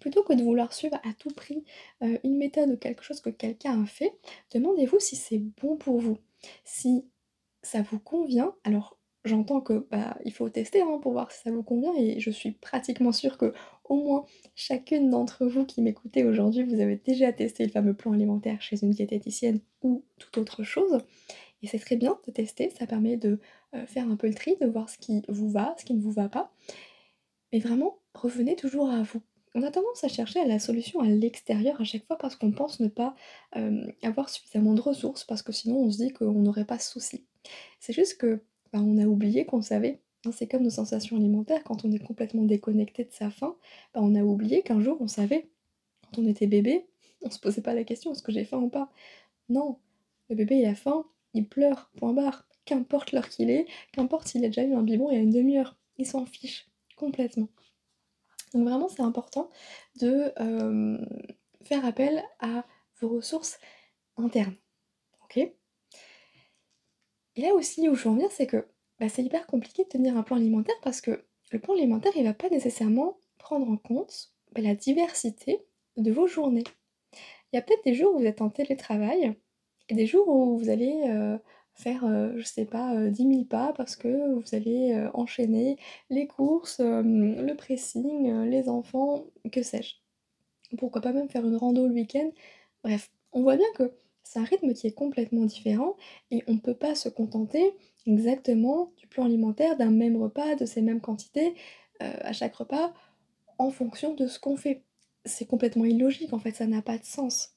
plutôt 0.00 0.22
que 0.24 0.32
de 0.32 0.42
vouloir 0.42 0.72
suivre 0.72 0.96
à 1.04 1.12
tout 1.14 1.30
prix, 1.30 1.64
une 2.00 2.36
méthode 2.36 2.70
ou 2.70 2.76
quelque 2.76 3.02
chose 3.04 3.20
que 3.20 3.30
quelqu'un 3.30 3.82
a 3.82 3.86
fait, 3.86 4.12
demandez-vous 4.52 4.98
si 5.00 5.16
c'est 5.16 5.38
bon 5.38 5.76
pour 5.76 6.00
vous. 6.00 6.18
Si 6.64 7.06
ça 7.62 7.82
vous 7.82 8.00
convient, 8.00 8.54
alors 8.64 8.98
j'entends 9.24 9.60
que, 9.60 9.86
bah, 9.90 10.16
il 10.24 10.32
faut 10.32 10.48
tester, 10.48 10.82
hein, 10.82 10.98
pour 11.02 11.12
voir 11.12 11.30
si 11.32 11.42
ça 11.42 11.50
vous 11.50 11.62
convient 11.62 11.94
et 11.96 12.20
je 12.20 12.30
suis 12.30 12.52
pratiquement 12.52 13.12
sûre 13.12 13.38
qu'au 13.38 13.94
moins 13.96 14.24
chacune 14.54 15.10
d'entre 15.10 15.46
vous 15.46 15.64
qui 15.64 15.82
m'écoutez 15.82 16.24
aujourd'hui, 16.24 16.64
vous 16.64 16.80
avez 16.80 16.96
déjà 16.96 17.32
testé 17.32 17.64
le 17.64 17.70
fameux 17.70 17.94
plan 17.94 18.12
alimentaire 18.12 18.60
chez 18.62 18.82
une 18.82 18.90
diététicienne 18.90 19.60
ou 19.82 20.04
toute 20.18 20.38
autre 20.38 20.62
chose 20.64 20.98
Et 21.62 21.68
c'est 21.68 21.78
très 21.80 21.96
bien 21.96 22.18
de 22.26 22.32
tester, 22.32 22.70
ça 22.70 22.86
permet 22.86 23.16
de, 23.16 23.40
heu, 23.74 23.86
faire 23.86 24.08
un 24.10 24.16
peu 24.16 24.28
le 24.28 24.34
tri, 24.34 24.56
de 24.60 24.66
voir 24.66 24.88
ce 24.90 24.98
qui 24.98 25.22
vous 25.28 25.50
va, 25.50 25.74
ce 25.78 25.84
qui 25.84 25.94
ne 25.94 26.00
vous 26.02 26.12
va 26.12 26.28
pas. 26.28 26.52
Mais 27.52 27.58
vraiment, 27.58 27.98
revenez 28.14 28.56
toujours 28.56 28.90
à 28.90 29.02
vous. 29.02 29.20
On 29.54 29.62
a 29.62 29.70
tendance 29.70 30.02
à 30.04 30.08
chercher 30.08 30.44
la 30.46 30.58
solution 30.58 31.00
à 31.00 31.06
l'extérieur 31.08 31.78
à 31.80 31.84
chaque 31.84 32.06
fois 32.06 32.16
parce 32.16 32.36
qu'on 32.36 32.52
pense 32.52 32.80
ne 32.80 32.88
pas, 32.88 33.14
hem, 33.54 33.92
avoir 34.02 34.30
suffisamment 34.30 34.72
de 34.74 34.80
ressources, 34.80 35.24
parce 35.24 35.42
que 35.42 35.52
sinon 35.52 35.76
on 35.78 35.90
se 35.90 35.98
dit 35.98 36.12
qu'on 36.12 36.32
n'aurait 36.32 36.64
pas 36.64 36.78
ce 36.78 36.90
souci. 36.90 37.26
C'est 37.80 37.92
juste 37.92 38.16
que, 38.18 38.42
bah, 38.72 38.80
on 38.80 38.98
a 38.98 39.06
oublié 39.06 39.46
qu'on 39.46 39.62
savait. 39.62 40.00
Hein, 40.24 40.32
c'est 40.32 40.46
comme 40.48 40.62
nos 40.62 40.70
sensations 40.70 41.16
alimentaires, 41.16 41.64
quand 41.64 41.84
on 41.84 41.92
est 41.92 41.98
complètement 41.98 42.44
déconnecté 42.44 43.04
de 43.04 43.12
sa 43.12 43.30
faim, 43.30 43.56
bah, 43.94 44.00
on 44.02 44.14
a 44.14 44.22
oublié 44.22 44.62
qu'un 44.62 44.80
jour 44.80 44.98
on 45.00 45.08
savait. 45.08 45.50
Quand 46.14 46.22
on 46.22 46.26
était 46.26 46.46
bébé, 46.46 46.86
on 47.22 47.30
se 47.30 47.38
posait 47.38 47.62
pas 47.62 47.74
la 47.74 47.84
question: 47.84 48.12
«Est-ce 48.12 48.22
que 48.22 48.32
j'ai 48.32 48.44
faim 48.44 48.58
ou 48.58 48.68
pas?» 48.68 48.90
non, 49.48 49.78
le 50.30 50.36
bébé 50.36 50.58
il 50.58 50.66
a 50.66 50.74
faim, 50.74 51.04
il 51.34 51.46
pleure, 51.48 51.90
point 51.96 52.12
barre. 52.12 52.46
Qu'importe 52.64 53.12
l'heure 53.12 53.28
qu'il 53.28 53.50
est, 53.50 53.66
qu'importe 53.92 54.28
s'il 54.28 54.44
a 54.44 54.48
déjà 54.48 54.62
eu 54.64 54.74
un 54.74 54.82
biberon 54.82 55.10
il 55.10 55.16
y 55.16 55.18
a 55.18 55.22
une 55.22 55.32
demi-heure, 55.32 55.76
il 55.98 56.06
s'en 56.06 56.26
fiche 56.26 56.68
complètement. 56.96 57.48
Donc 58.54 58.64
vraiment 58.64 58.88
c'est 58.88 59.02
important 59.02 59.50
de, 60.00 60.32
hem, 60.36 61.04
faire 61.64 61.84
appel 61.84 62.22
à 62.40 62.64
vos 63.00 63.08
ressources 63.08 63.58
internes, 64.16 64.54
OK? 65.24 65.40
Et 67.36 67.42
là 67.42 67.54
aussi 67.54 67.88
où 67.88 67.94
je 67.94 68.04
veux 68.04 68.10
en 68.10 68.14
venir, 68.14 68.30
c'est 68.30 68.46
que, 68.46 68.66
bah, 69.00 69.08
c'est 69.08 69.22
hyper 69.22 69.46
compliqué 69.46 69.84
de 69.84 69.88
tenir 69.88 70.16
un 70.16 70.22
plan 70.22 70.36
alimentaire 70.36 70.74
parce 70.82 71.00
que 71.00 71.24
le 71.50 71.58
plan 71.58 71.74
alimentaire, 71.74 72.12
il 72.16 72.24
va 72.24 72.34
pas 72.34 72.48
nécessairement 72.50 73.18
prendre 73.38 73.68
en 73.70 73.76
compte, 73.76 74.32
bah, 74.52 74.60
la 74.62 74.74
diversité 74.74 75.64
de 75.96 76.10
vos 76.12 76.26
journées. 76.26 76.64
Il 77.52 77.56
y 77.56 77.58
a 77.58 77.62
peut-être 77.62 77.84
des 77.84 77.94
jours 77.94 78.14
où 78.14 78.18
vous 78.20 78.26
êtes 78.26 78.42
en 78.42 78.50
télétravail 78.50 79.34
et 79.88 79.94
des 79.94 80.06
jours 80.06 80.28
où 80.28 80.58
vous 80.58 80.70
allez, 80.70 81.02
heu, 81.08 81.38
faire, 81.74 82.06
heu, 82.06 82.34
je 82.38 82.44
sais 82.44 82.66
pas, 82.66 82.94
heu, 82.96 83.10
10 83.10 83.26
000 83.26 83.46
pas 83.48 83.72
parce 83.76 83.96
que 83.96 84.34
vous 84.34 84.54
allez, 84.56 84.94
heu, 84.94 85.10
enchaîner 85.14 85.78
les 86.10 86.26
courses, 86.26 86.80
le 86.80 87.54
pressing, 87.54 88.44
les 88.46 88.68
enfants, 88.68 89.24
que 89.52 89.62
sais-je. 89.62 89.96
Pourquoi 90.78 91.00
pas 91.02 91.12
même 91.12 91.28
faire 91.28 91.46
une 91.46 91.56
rando 91.56 91.86
le 91.86 91.94
week-end. 91.94 92.30
Bref, 92.84 93.10
on 93.32 93.42
voit 93.42 93.56
bien 93.56 93.66
que 93.76 93.92
c'est 94.24 94.38
un 94.38 94.44
rythme 94.44 94.72
qui 94.74 94.86
est 94.86 94.92
complètement 94.92 95.44
différent 95.44 95.96
et 96.30 96.42
on 96.48 96.58
peut 96.58 96.74
pas 96.74 96.94
se 96.94 97.08
contenter 97.08 97.74
exactement 98.06 98.92
du 98.96 99.06
plan 99.06 99.24
alimentaire, 99.24 99.76
d'un 99.76 99.90
même 99.90 100.16
repas, 100.20 100.54
de 100.56 100.66
ces 100.66 100.82
mêmes 100.82 101.00
quantités, 101.00 101.50
heu, 102.02 102.06
à 102.22 102.32
chaque 102.32 102.54
repas, 102.56 102.92
en 103.58 103.70
fonction 103.70 104.14
de 104.14 104.26
ce 104.26 104.40
qu'on 104.40 104.56
fait. 104.56 104.82
C'est 105.24 105.46
complètement 105.46 105.84
illogique 105.84 106.32
en 106.32 106.38
fait, 106.38 106.52
ça 106.56 106.66
n'a 106.66 106.82
pas 106.82 106.98
de 106.98 107.04
sens. 107.04 107.54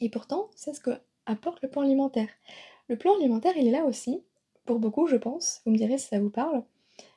Et 0.00 0.08
pourtant, 0.10 0.50
c'est 0.56 0.74
ce 0.74 0.80
qu'apporte 0.80 1.62
le 1.62 1.68
plan 1.70 1.82
alimentaire. 1.82 2.28
Le 2.88 2.96
plan 2.96 3.14
alimentaire, 3.16 3.56
il 3.56 3.66
est 3.66 3.70
là 3.72 3.84
aussi, 3.84 4.22
pour 4.64 4.78
beaucoup 4.78 5.06
je 5.06 5.16
pense, 5.16 5.60
vous 5.64 5.72
me 5.72 5.76
direz 5.78 5.98
si 5.98 6.08
ça 6.08 6.20
vous 6.20 6.30
parle, 6.30 6.64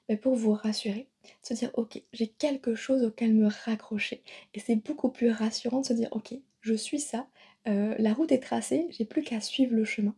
bah, 0.09 0.17
pour 0.17 0.35
vous 0.35 0.53
rassurer, 0.53 1.09
se 1.43 1.53
dire: 1.55 1.71
«OK, 1.75 2.01
j'ai 2.13 2.27
quelque 2.27 2.75
chose 2.75 3.03
auquel 3.03 3.33
me 3.35 3.49
raccrocher» 3.65 4.23
et 4.53 4.59
c'est 4.61 4.77
beaucoup 4.77 5.09
plus 5.09 5.31
rassurant 5.31 5.81
de 5.81 5.85
se 5.87 5.93
dire: 5.93 6.09
«OK, 6.11 6.35
je 6.61 6.73
suis 6.75 6.99
ça, 6.99 7.27
heu, 7.67 7.95
la 7.99 8.13
route 8.13 8.31
est 8.31 8.39
tracée, 8.43 8.87
j'ai 8.91 9.05
plus 9.05 9.23
qu'à 9.23 9.41
suivre 9.41 9.73
le 9.75 9.85
chemin». 9.85 10.15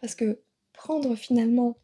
Parce 0.00 0.14
que 0.14 0.40
prendre 0.72 1.14
finalement, 1.16 1.76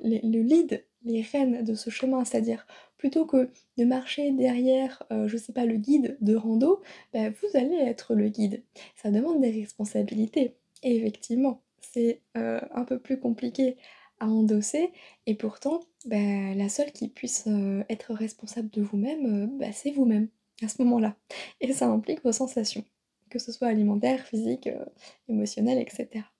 les 0.00 0.20
le 0.22 0.42
lead, 0.42 0.84
les 1.04 1.22
rênes 1.22 1.64
de 1.64 1.74
ce 1.74 1.90
chemin, 1.90 2.24
c'est-à-dire 2.24 2.66
plutôt 2.98 3.26
que 3.26 3.50
de 3.78 3.84
marcher 3.84 4.32
derrière, 4.32 5.02
heu, 5.12 5.28
je 5.28 5.36
sais 5.38 5.52
pas, 5.52 5.64
le 5.66 5.76
guide 5.76 6.18
de 6.20 6.34
rando, 6.36 6.82
bah, 7.14 7.30
vous 7.30 7.48
allez 7.58 7.76
être 7.76 8.14
le 8.14 8.28
guide. 8.28 8.62
Ça 8.96 9.10
demande 9.10 9.40
des 9.40 9.50
responsabilités 9.50 10.56
et 10.82 10.96
effectivement, 10.96 11.62
c'est, 11.80 12.22
heu, 12.36 12.60
un 12.74 12.84
peu 12.84 12.98
plus 12.98 13.18
compliqué 13.20 13.76
à 14.20 14.26
endosser 14.28 14.92
et 15.26 15.34
pourtant, 15.34 15.80
bah, 16.06 16.54
la 16.56 16.68
seule 16.68 16.92
qui 16.92 17.08
puisse, 17.08 17.46
être 17.88 18.12
responsable 18.14 18.70
de 18.70 18.82
vous-même, 18.82 19.58
bah, 19.58 19.72
c'est 19.72 19.90
vous-même, 19.92 20.28
à 20.62 20.68
ce 20.68 20.82
moment-là 20.82 21.16
et 21.60 21.72
ça 21.72 21.86
implique 21.88 22.22
vos 22.24 22.32
sensations, 22.32 22.84
que 23.30 23.38
ce 23.38 23.52
soit 23.52 23.68
alimentaires, 23.68 24.26
physiques, 24.26 24.66
heu, 24.66 24.84
émotionnelles 25.28 25.78
et 25.78 25.88
cetera. 25.90 26.30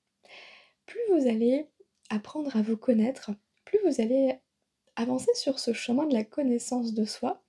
Plus 0.87 1.01
vous 1.13 1.27
allez 1.27 1.67
apprendre 2.11 2.57
à 2.57 2.63
vous 2.63 2.77
connaître, 2.77 3.31
plus 3.65 3.79
vous 3.87 4.01
allez 4.01 4.35
avancer 4.97 5.33
sur 5.35 5.59
ce 5.59 5.73
chemin 5.73 6.07
de 6.07 6.15
la 6.15 6.25
connaissance 6.25 6.93
de 6.93 7.05
soi, 7.05 7.43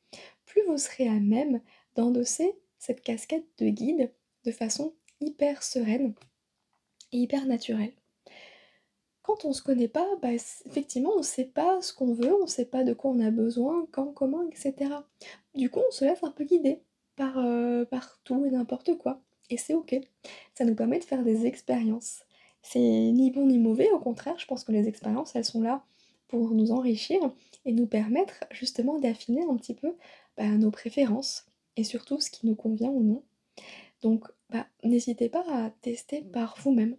plus 0.45 0.61
vous 0.67 0.77
serez 0.77 1.07
à 1.07 1.19
même 1.19 1.61
d'endosser 1.95 2.55
cette 2.77 3.01
casquette 3.01 3.47
de 3.57 3.69
guide 3.69 4.13
de 4.45 4.51
façon 4.51 4.93
hyper 5.19 5.63
sereine 5.63 6.13
et 7.11 7.17
hyper 7.17 7.45
naturelle. 7.45 7.93
Quand 9.23 9.45
on 9.45 9.53
se 9.53 9.61
connaît 9.61 9.87
pas, 9.87 10.07
bah, 10.21 10.33
effectivement, 10.33 11.13
on 11.15 11.21
sait 11.21 11.45
pas 11.45 11.81
ce 11.81 11.93
qu'on 11.93 12.13
veut, 12.13 12.33
on 12.41 12.47
sait 12.47 12.65
pas 12.65 12.83
de 12.83 12.93
quoi 12.93 13.11
on 13.11 13.19
a 13.19 13.29
besoin, 13.29 13.87
quand, 13.91 14.13
comment 14.13 14.41
et 14.49 14.55
cetera. 14.55 15.07
Du 15.53 15.69
coup, 15.69 15.81
on 15.87 15.91
se 15.91 16.05
laisse 16.05 16.23
un 16.23 16.31
peu 16.31 16.43
guider 16.43 16.81
par, 17.15 17.37
heu, 17.37 17.85
par 17.89 18.19
tout 18.23 18.45
et 18.45 18.49
n'importe 18.49 18.97
quoi 18.97 19.21
et 19.51 19.57
c'est 19.57 19.75
OK. 19.75 19.95
Ça 20.55 20.65
nous 20.65 20.75
permet 20.75 20.99
de 20.99 21.03
faire 21.03 21.23
des 21.23 21.45
expériences. 21.45 22.21
C'est 22.63 22.79
ni 22.79 23.31
bon 23.31 23.45
ni 23.45 23.59
mauvais, 23.59 23.91
au 23.91 23.99
contraire, 23.99 24.37
je 24.39 24.45
pense 24.47 24.63
que 24.63 24.71
les 24.71 24.87
expériences, 24.87 25.35
elles 25.35 25.45
sont 25.45 25.61
là 25.61 25.83
pour 26.27 26.51
nous 26.51 26.71
enrichir 26.71 27.19
et 27.65 27.73
nous 27.73 27.87
permettre 27.87 28.45
justement 28.51 28.99
d'affiner 28.99 29.43
un 29.43 29.55
petit 29.57 29.75
peu, 29.75 29.95
bah, 30.37 30.47
nos 30.47 30.71
préférences 30.71 31.45
et 31.75 31.83
surtout 31.83 32.19
ce 32.19 32.31
qui 32.31 32.47
nous 32.47 32.55
convient 32.55 32.89
ou 32.89 33.03
non. 33.03 33.23
Donc, 34.01 34.25
bah, 34.49 34.65
n'hésitez 34.83 35.29
pas 35.29 35.43
à 35.49 35.69
tester 35.81 36.21
par 36.21 36.55
vous-même, 36.59 36.97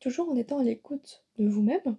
toujours 0.00 0.30
en 0.30 0.36
étant 0.36 0.58
à 0.58 0.64
l'écoute 0.64 1.24
de 1.38 1.48
vous-même 1.48 1.96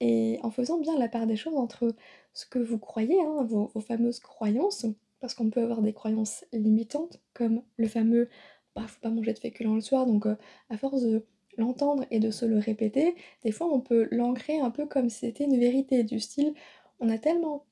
et 0.00 0.38
en 0.42 0.50
faisant 0.50 0.78
bien 0.78 0.98
la 0.98 1.08
part 1.08 1.26
des 1.26 1.36
choses 1.36 1.56
entre 1.56 1.94
ce 2.34 2.46
que 2.46 2.58
vous 2.58 2.78
croyez, 2.78 3.20
hein, 3.22 3.44
vos 3.44 3.70
vos 3.74 3.80
fameuses 3.80 4.20
croyances, 4.20 4.86
parce 5.20 5.34
qu'on 5.34 5.50
peut 5.50 5.62
avoir 5.62 5.82
des 5.82 5.92
croyances 5.94 6.44
limitantes 6.52 7.20
comme 7.32 7.62
le 7.76 7.88
fameux: 7.88 8.28
«Bah, 8.76 8.84
faut 8.88 9.00
pas 9.00 9.10
manger 9.10 9.32
de 9.34 9.38
féculents 9.40 9.74
le 9.76 9.80
soir», 9.80 10.06
donc 10.06 10.26
heu, 10.26 10.36
à 10.70 10.76
force 10.78 11.02
de 11.02 11.24
l'entendre 11.58 12.04
et 12.10 12.20
de 12.20 12.30
se 12.30 12.44
le 12.46 12.58
répéter, 12.58 13.14
des 13.44 13.52
fois 13.52 13.68
on 13.72 13.80
peut 13.80 14.08
l'ancrer 14.12 14.58
un 14.60 14.70
peu 14.70 14.86
comme 14.86 15.08
si 15.10 15.20
c'était 15.20 15.44
une 15.44 15.58
vérité, 15.58 16.04
du 16.04 16.20
style, 16.20 16.54
on 17.00 17.08
a 17.10 17.18
tellement 17.18 17.64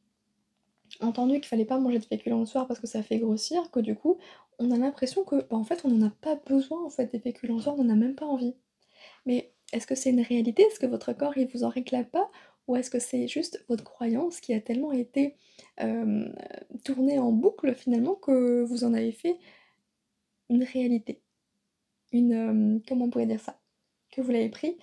entendu 1.00 1.34
qu'il 1.34 1.46
fallait 1.46 1.64
pas 1.64 1.78
manger 1.78 1.98
de 1.98 2.04
féculents 2.04 2.40
le 2.40 2.46
soir 2.46 2.66
parce 2.66 2.80
que 2.80 2.86
ça 2.86 3.02
fait 3.02 3.18
grossir, 3.18 3.70
que 3.70 3.80
du 3.80 3.96
coup, 3.96 4.18
on 4.58 4.70
a 4.70 4.76
l'impression 4.76 5.24
que, 5.24 5.36
bah, 5.36 5.56
en 5.56 5.64
fait, 5.64 5.82
on 5.84 5.88
n'en 5.88 6.06
a 6.08 6.10
pas 6.10 6.36
besoin, 6.46 6.84
en 6.84 6.90
fait, 6.90 7.10
des 7.12 7.18
féculents 7.18 7.56
le 7.56 7.62
soir, 7.62 7.74
on 7.78 7.82
en 7.86 7.90
a 7.90 7.94
même 7.94 8.14
pas 8.14 8.26
envie. 8.26 8.54
Mais 9.26 9.52
est-ce 9.72 9.86
que 9.86 9.94
c'est 9.96 10.10
une 10.10 10.20
réalité? 10.22 10.62
Est-ce 10.64 10.80
que 10.80 10.86
votre 10.86 11.12
corps, 11.14 11.36
il 11.38 11.48
vous 11.48 11.64
en 11.64 11.70
réclame 11.70 12.06
pas? 12.06 12.30
Ou 12.68 12.76
est-ce 12.76 12.90
que 12.90 12.98
c'est 13.00 13.28
juste 13.28 13.64
votre 13.68 13.84
croyance 13.84 14.40
qui 14.40 14.54
a 14.54 14.60
tellement 14.60 14.92
été, 14.92 15.36
hem, 15.78 16.34
tournée 16.84 17.18
en 17.18 17.32
boucle 17.32 17.74
finalement 17.74 18.14
que 18.16 18.62
vous 18.64 18.84
en 18.84 18.94
avez 18.94 19.12
fait 19.12 19.38
une 20.48 20.64
réalité? 20.64 21.20
Une, 22.12 22.32
hem, 22.32 22.82
comment 22.86 23.06
on 23.06 23.10
pourrait 23.10 23.26
dire 23.26 23.40
ça? 23.40 23.58
Que 24.10 24.20
vous 24.20 24.30
l'avez 24.30 24.48
pris 24.48 24.78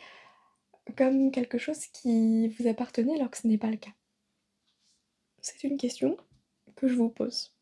comme 0.97 1.31
quelque 1.31 1.57
chose 1.57 1.85
qui 1.87 2.49
vous 2.49 2.67
appartenait 2.67 3.15
alors 3.15 3.29
que 3.29 3.37
ce 3.37 3.47
n'est 3.47 3.57
pas 3.57 3.69
le 3.69 3.77
cas? 3.77 3.91
C'est 5.41 5.63
une 5.63 5.77
question 5.77 6.17
que 6.75 6.87
je 6.87 6.95
vous 6.95 7.09
pose. 7.09 7.53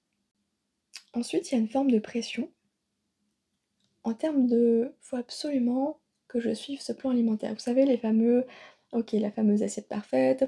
Ensuite, 1.13 1.51
il 1.51 1.55
y 1.55 1.57
a 1.57 1.61
une 1.61 1.69
forme 1.69 1.91
de 1.91 1.99
pression 1.99 2.51
en 4.03 4.13
termes 4.13 4.47
de 4.47 4.93
faut 5.01 5.17
absolument 5.17 5.99
que 6.27 6.39
je 6.39 6.53
suive 6.53 6.81
ce 6.81 6.93
plan 6.93 7.09
alimentaire. 7.09 7.53
Vous 7.53 7.59
savez 7.59 7.85
les 7.85 7.97
fameux 7.97 8.45
OK, 8.91 9.11
la 9.13 9.31
fameuse 9.31 9.63
assiette 9.63 9.87
parfaite. 9.87 10.45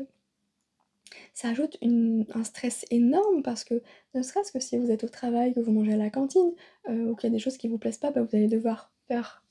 Ça 1.33 1.49
ajoute 1.49 1.77
un 1.81 2.43
stress 2.43 2.85
énorme 2.91 3.43
parce 3.43 3.63
que 3.63 3.81
ne 4.13 4.21
serait-ce 4.21 4.51
que 4.51 4.59
si 4.59 4.77
vous 4.77 4.91
êtes 4.91 5.03
au 5.03 5.09
travail, 5.09 5.53
que 5.53 5.59
vous 5.59 5.71
mangez 5.71 5.93
à 5.93 5.97
la 5.97 6.09
cantine, 6.09 6.51
heu, 6.89 7.11
ou 7.11 7.15
qu'il 7.15 7.29
y 7.29 7.33
a 7.33 7.35
des 7.35 7.39
choses 7.39 7.57
qui 7.57 7.67
vous 7.67 7.77
plaisent 7.77 7.97
pas, 7.97 8.11
bah, 8.11 8.21
vous 8.21 8.35
allez 8.35 8.47
devoir 8.47 8.91
faire, 9.07 9.43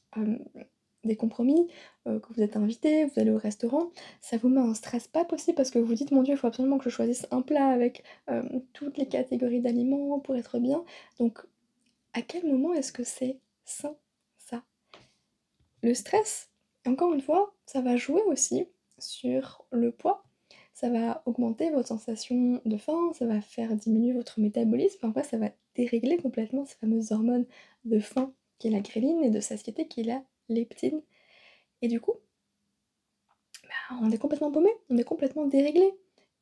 des 1.05 1.17
compromis, 1.17 1.67
heu, 2.07 2.19
que 2.21 2.33
vous 2.35 2.43
êtes 2.43 2.57
invité, 2.57 3.05
vous 3.07 3.19
allez 3.21 3.31
au 3.31 3.39
restaurant, 3.39 3.91
ça 4.21 4.37
vous 4.37 4.49
met 4.49 4.61
un 4.61 4.75
stress 4.75 5.09
pas 5.09 5.25
possible 5.25 5.57
parce 5.57 5.71
que 5.71 5.79
vous 5.79 5.95
dites: 5.95 6.11
«Mon 6.11 6.23
Dieu, 6.23 6.35
il 6.35 6.37
faut 6.37 6.47
absolument 6.47 6.79
que 6.79 6.85
je 6.85 6.91
choisisse 6.91 7.27
un 7.31 7.43
plat 7.43 7.69
avec, 7.69 8.03
toutes 8.75 8.99
les 8.99 9.09
catégories 9.09 9.61
d'aliments 9.61 10.19
pour 10.21 10.37
être 10.37 10.59
bien». 10.59 10.85
Donc 11.19 11.41
à 12.13 12.23
quel 12.23 12.47
moment 12.47 12.75
est-ce 12.75 12.93
que 12.93 13.05
c'est 13.05 13.39
sain 13.65 13.97
ça? 14.39 14.63
Le 15.83 15.95
stress, 15.95 16.51
encore 16.87 17.15
une 17.15 17.23
fois, 17.23 17.55
ça 17.67 17.81
va 17.81 17.97
jouer 17.97 18.23
aussi 18.27 18.67
sur 18.99 19.65
le 19.71 19.93
poids, 19.93 20.25
ça 20.73 20.89
va 20.89 21.23
augmenter 21.27 21.71
votre 21.71 21.89
sensation 21.89 22.61
de 22.65 22.77
faim, 22.77 23.13
ça 23.15 23.27
va 23.27 23.41
faire 23.41 23.75
diminuer 23.77 24.13
votre 24.13 24.41
métabolisme, 24.41 24.99
parfois 25.01 25.23
ça 25.23 25.39
va 25.39 25.51
dérégler 25.75 26.17
complètement 26.17 26.65
ces 26.65 26.77
fameuses 26.77 27.13
hormones 27.13 27.47
de 27.85 27.99
faim 27.99 28.33
qui 28.59 28.69
est 28.69 28.71
la 28.71 28.81
ghréline 28.81 29.23
et 29.25 29.31
de 29.31 29.41
satiété 29.41 29.89
qui 29.89 30.01
est 30.01 30.05
la 30.05 30.23
leptine. 30.49 31.03
Et 31.83 31.89
du 31.89 32.01
coup, 32.01 32.15
bah, 33.65 33.99
on 34.03 34.11
est 34.11 34.19
complètement 34.19 34.53
paumé, 34.53 34.71
on 34.91 34.99
est 34.99 35.05
complètement 35.05 35.47
déréglé. 35.47 35.91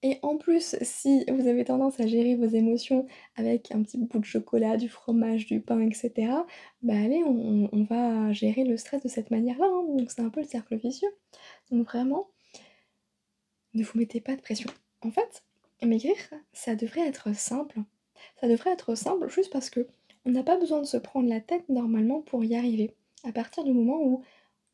Et 0.03 0.19
en 0.23 0.37
plus, 0.37 0.77
si 0.83 1.25
vous 1.29 1.49
avez 1.49 1.65
tendance 1.65 1.99
à 1.99 2.07
gérer 2.07 2.37
vos 2.37 2.47
émotions 2.47 3.07
avec 3.35 3.73
un 3.73 3.83
petit 3.83 3.99
bout 3.99 4.21
de 4.21 4.25
chocolat, 4.25 4.77
du 4.77 4.89
fromage, 4.89 5.47
du 5.47 5.61
pain 5.61 5.81
et 5.81 5.93
cetera, 5.93 6.47
bah, 6.83 6.95
allez, 6.95 7.25
on 7.25 7.69
on 7.73 7.83
va 7.85 8.33
gérer 8.33 8.65
le 8.65 8.77
stress 8.77 9.03
de 9.03 9.09
cette 9.09 9.31
manière-là, 9.33 9.67
hein, 9.67 9.85
donc 9.97 10.11
c'est 10.11 10.23
un 10.23 10.31
peu 10.31 10.41
le 10.41 10.47
cercle 10.47 10.77
vicieux. 10.77 11.09
Donc 11.71 11.87
vraiment, 11.87 12.29
ne 13.79 13.85
vous 13.85 13.99
mettez 13.99 14.21
pas 14.21 14.37
de 14.37 14.41
pression. 14.41 14.71
En 15.03 15.11
fait, 15.11 15.45
maigrir, 15.83 16.17
ça 16.53 16.75
devrait 16.75 17.07
être 17.07 17.35
simple. 17.35 17.81
Ça 18.41 18.49
devrait 18.49 18.73
être 18.73 18.95
simple 18.95 19.29
juste 19.29 19.53
parce 19.53 19.71
que 19.71 19.87
on 20.25 20.31
n'a 20.31 20.43
pas 20.43 20.59
besoin 20.59 20.81
de 20.81 20.87
se 20.87 20.97
prendre 20.97 21.29
la 21.29 21.41
tête 21.41 21.69
normalement 21.69 22.21
pour 22.23 22.45
y 22.45 22.55
arriver. 22.57 22.95
À 23.25 23.33
partir 23.33 23.65
du 23.65 23.73
moment 23.73 24.03
où 24.03 24.23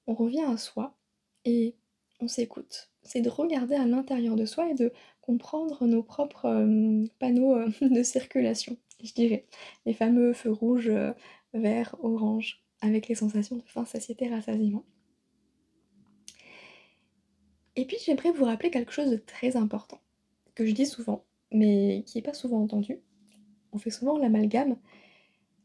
on 0.06 0.14
revient 0.14 0.44
à 0.44 0.56
soi 0.56 0.96
et 1.44 1.76
on 2.20 2.28
s'écoute. 2.28 2.90
C'est 3.02 3.20
de 3.20 3.28
regarder 3.30 3.74
à 3.74 3.86
l'intérieur 3.86 4.36
de 4.36 4.46
soi 4.46 4.70
et 4.70 4.74
de 4.74 4.92
comprendre 5.20 5.86
nos 5.86 6.02
propres, 6.02 6.46
hem, 6.46 7.08
panneaux, 7.18 7.56
heu, 7.56 7.66
de 7.82 8.02
circulation, 8.02 8.76
je 9.02 9.12
dirais. 9.12 9.46
Les 9.86 9.94
fameux 9.94 10.32
feux 10.32 10.52
rouges, 10.52 10.88
heu, 10.88 11.14
vert, 11.54 11.96
orange, 12.02 12.62
avec 12.80 13.08
les 13.08 13.14
sensations 13.14 13.56
de 13.56 13.62
faim, 13.66 13.84
satiété, 13.84 14.28
rassasiement. 14.28 14.84
Et 17.76 17.84
puis 17.86 17.96
j'aimerais 18.04 18.30
vous 18.30 18.44
rappeler 18.44 18.70
quelque 18.70 18.92
chose 18.92 19.10
de 19.10 19.16
très 19.16 19.56
important, 19.56 20.00
que 20.54 20.64
je 20.64 20.72
dis 20.72 20.86
souvent, 20.86 21.24
mais 21.50 22.04
qui 22.06 22.18
est 22.18 22.22
pas 22.22 22.34
souvent 22.34 22.62
entendu. 22.62 23.00
On 23.72 23.78
fait 23.78 23.90
souvent 23.90 24.16
l'amalgame. 24.16 24.76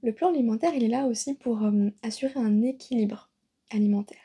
Le 0.01 0.13
plan 0.13 0.29
alimentaire, 0.29 0.73
il 0.73 0.83
est 0.83 0.89
là 0.89 1.05
aussi 1.05 1.35
pour, 1.35 1.63
hem, 1.63 1.91
assurer 2.01 2.39
un 2.39 2.61
équilibre 2.63 3.29
alimentaire. 3.69 4.17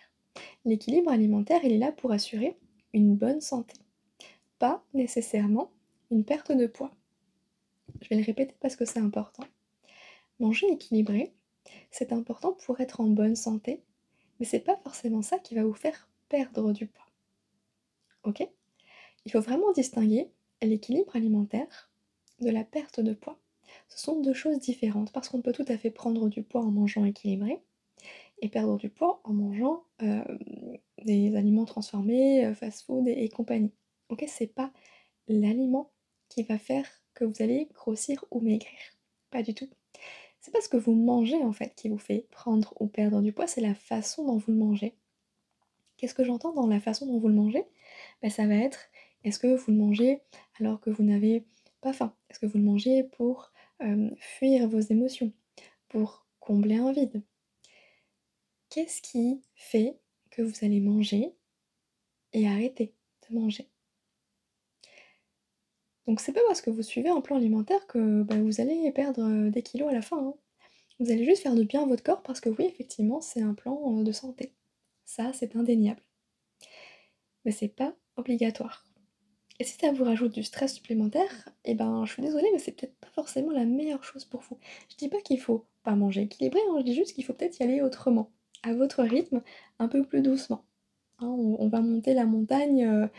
L'équilibre 0.64 1.10
alimentaire, 1.10 1.60
il 1.64 1.72
est 1.72 1.78
là 1.78 1.92
pour 1.92 2.12
assurer 2.12 2.56
une 2.94 3.16
bonne 3.16 3.40
santé, 3.40 3.74
pas 4.58 4.84
nécessairement 4.94 5.70
une 6.10 6.24
perte 6.24 6.52
de 6.52 6.66
poids. 6.66 6.92
Je 8.00 8.08
vais 8.08 8.16
le 8.16 8.24
répéter 8.24 8.54
parce 8.60 8.76
que 8.76 8.84
c'est 8.84 9.00
important. 9.00 9.44
Manger 10.40 10.70
équilibré, 10.70 11.32
c'est 11.90 12.12
important 12.12 12.52
pour 12.64 12.80
être 12.80 13.00
en 13.00 13.08
bonne 13.08 13.36
santé, 13.36 13.82
mais 14.38 14.46
c'est 14.46 14.60
pas 14.60 14.76
forcément 14.76 15.22
ça 15.22 15.38
qui 15.38 15.54
va 15.54 15.64
vous 15.64 15.74
faire 15.74 16.08
perdre 16.28 16.72
du 16.72 16.86
poids. 16.86 17.03
OK? 18.24 18.48
Il 19.26 19.32
faut 19.32 19.40
vraiment 19.40 19.72
distinguer 19.72 20.30
l'équilibre 20.62 21.16
alimentaire 21.16 21.90
de 22.40 22.50
la 22.50 22.64
perte 22.64 23.00
de 23.00 23.14
poids. 23.14 23.38
Ce 23.88 23.98
sont 24.00 24.20
deux 24.20 24.34
choses 24.34 24.58
différentes 24.58 25.12
parce 25.12 25.28
qu'on 25.28 25.42
peut 25.42 25.52
tout 25.52 25.64
à 25.68 25.78
fait 25.78 25.90
prendre 25.90 26.28
du 26.28 26.42
poids 26.42 26.62
en 26.62 26.70
mangeant 26.70 27.04
équilibré 27.04 27.60
et 28.42 28.48
perdre 28.48 28.76
du 28.78 28.90
poids 28.90 29.20
en 29.24 29.32
mangeant, 29.32 29.84
hem, 30.00 30.38
des 31.04 31.36
aliments 31.36 31.64
transformés, 31.64 32.46
heu, 32.46 32.54
fast-food 32.54 33.08
et 33.08 33.24
et 33.24 33.28
compagnie. 33.28 33.72
OK? 34.10 34.24
C'est 34.28 34.48
pas 34.54 34.72
l'aliment 35.28 35.92
qui 36.28 36.42
va 36.44 36.58
faire 36.58 36.86
que 37.14 37.24
vous 37.24 37.42
allez 37.42 37.68
grossir 37.74 38.24
ou 38.30 38.40
maigrir, 38.40 38.78
pas 39.30 39.42
du 39.42 39.54
tout. 39.54 39.68
C'est 40.40 40.52
pas 40.52 40.60
ce 40.62 40.68
que 40.70 40.76
vous 40.78 40.94
mangez 40.94 41.42
en 41.42 41.52
fait 41.52 41.74
qui 41.76 41.88
vous 41.88 41.98
fait 41.98 42.28
prendre 42.30 42.74
ou 42.80 42.86
perdre 42.88 43.22
du 43.22 43.32
poids, 43.32 43.46
c'est 43.48 43.60
la 43.62 43.74
façon 43.74 44.26
dont 44.26 44.38
vous 44.38 44.52
le 44.52 44.58
mangez. 44.58 44.96
Qu'est-ce 45.96 46.14
que 46.14 46.22
j'entends 46.24 46.52
dans 46.52 46.66
la 46.68 46.78
façon 46.80 47.06
dont 47.06 47.18
vous 47.18 47.26
le 47.28 47.34
mangez? 47.34 47.64
Bah, 48.22 48.30
ça 48.30 48.46
va 48.46 48.54
être, 48.56 48.78
est-ce 49.22 49.38
que 49.38 49.54
vous 49.56 49.70
le 49.70 49.76
mangez 49.78 50.20
alors 50.60 50.80
que 50.80 50.90
vous 50.90 51.02
n'avez 51.04 51.44
pas 51.80 51.92
faim? 51.92 52.14
Est-ce 52.30 52.38
que 52.38 52.46
vous 52.46 52.58
le 52.58 52.64
mangez 52.64 53.04
pour, 53.04 53.52
fuir 54.18 54.68
vos 54.68 54.80
émotions? 54.80 55.32
Pour 55.88 56.26
combler 56.40 56.76
un 56.76 56.92
vide? 56.92 57.22
Qu'est-ce 58.68 59.00
qui 59.00 59.40
fait 59.54 59.98
que 60.30 60.42
vous 60.42 60.66
allez 60.66 60.80
manger 60.80 61.34
et 62.34 62.46
arrêter 62.46 62.94
de 63.30 63.34
manger? 63.34 63.70
Donc 66.06 66.20
c'est 66.20 66.32
pas 66.32 66.40
parce 66.46 66.60
que 66.60 66.70
vous 66.70 66.82
suivez 66.82 67.08
un 67.10 67.20
plan 67.20 67.36
alimentaire 67.36 67.86
que, 67.86 68.22
bah, 68.22 68.36
vous 68.40 68.60
allez 68.60 68.90
perdre, 68.92 69.22
heu, 69.22 69.50
des 69.50 69.62
kilogrammes 69.62 69.94
à 69.94 69.98
la 69.98 70.02
fin, 70.02 70.18
hein. 70.18 70.34
Vous 71.00 71.10
allez 71.12 71.24
juste 71.24 71.42
faire 71.42 71.54
du 71.56 71.64
bien 71.66 71.82
à 71.84 71.86
votre 71.86 72.02
corps 72.04 72.22
parce 72.22 72.40
que 72.40 72.50
oui, 72.50 72.66
effectivement, 72.66 73.20
c'est 73.20 73.42
un 73.42 73.54
plan, 73.54 74.00
heu, 74.00 74.04
de 74.04 74.12
santé. 74.12 74.54
Ça, 75.06 75.32
c'est 75.34 75.56
indéniable. 75.56 76.02
Mais 77.44 77.52
c'est 77.52 77.68
pas 77.68 77.94
obligatoire. 78.16 78.84
Et 79.60 79.64
si 79.64 79.78
ça 79.78 79.92
vous 79.92 80.04
rajoute 80.04 80.34
du 80.34 80.42
stress 80.42 80.74
supplémentaire, 80.74 81.48
et 81.64 81.74
ben, 81.74 82.04
je 82.06 82.12
suis 82.12 82.22
désolée, 82.22 82.48
mais 82.52 82.58
c'est 82.58 82.72
peut-être 82.72 82.96
pas 82.96 83.10
forcément 83.14 83.52
la 83.52 83.64
meilleure 83.64 84.04
chose 84.04 84.24
pour 84.24 84.40
vous. 84.42 84.58
Je 84.90 84.96
dis 84.96 85.08
pas 85.08 85.20
qu'il 85.20 85.40
faut 85.40 85.66
pas 85.84 85.94
manger 85.96 86.22
équilibré, 86.22 86.60
hein, 86.70 86.76
je 86.78 86.84
dis 86.84 86.94
juste 86.94 87.14
qu'il 87.14 87.24
faut 87.24 87.34
peut-être 87.34 87.60
y 87.60 87.62
aller 87.62 87.80
autrement, 87.82 88.30
à 88.64 88.74
votre 88.74 89.02
rythme, 89.02 89.42
un 89.78 89.88
peu 89.88 90.04
plus 90.04 90.22
doucement. 90.22 90.64
Hein, 91.20 91.28
on 91.28 91.68
va 91.68 91.80
monter 91.82 92.14
la 92.14 92.26
montagne, 92.26 92.84
heu 92.86 93.10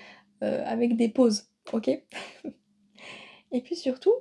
heu, 0.44 0.62
avec 0.66 0.98
des 0.98 1.10
pauses, 1.10 1.48
OK? 1.74 1.90
Et 3.52 3.62
puis 3.62 3.76
surtout, 3.76 4.14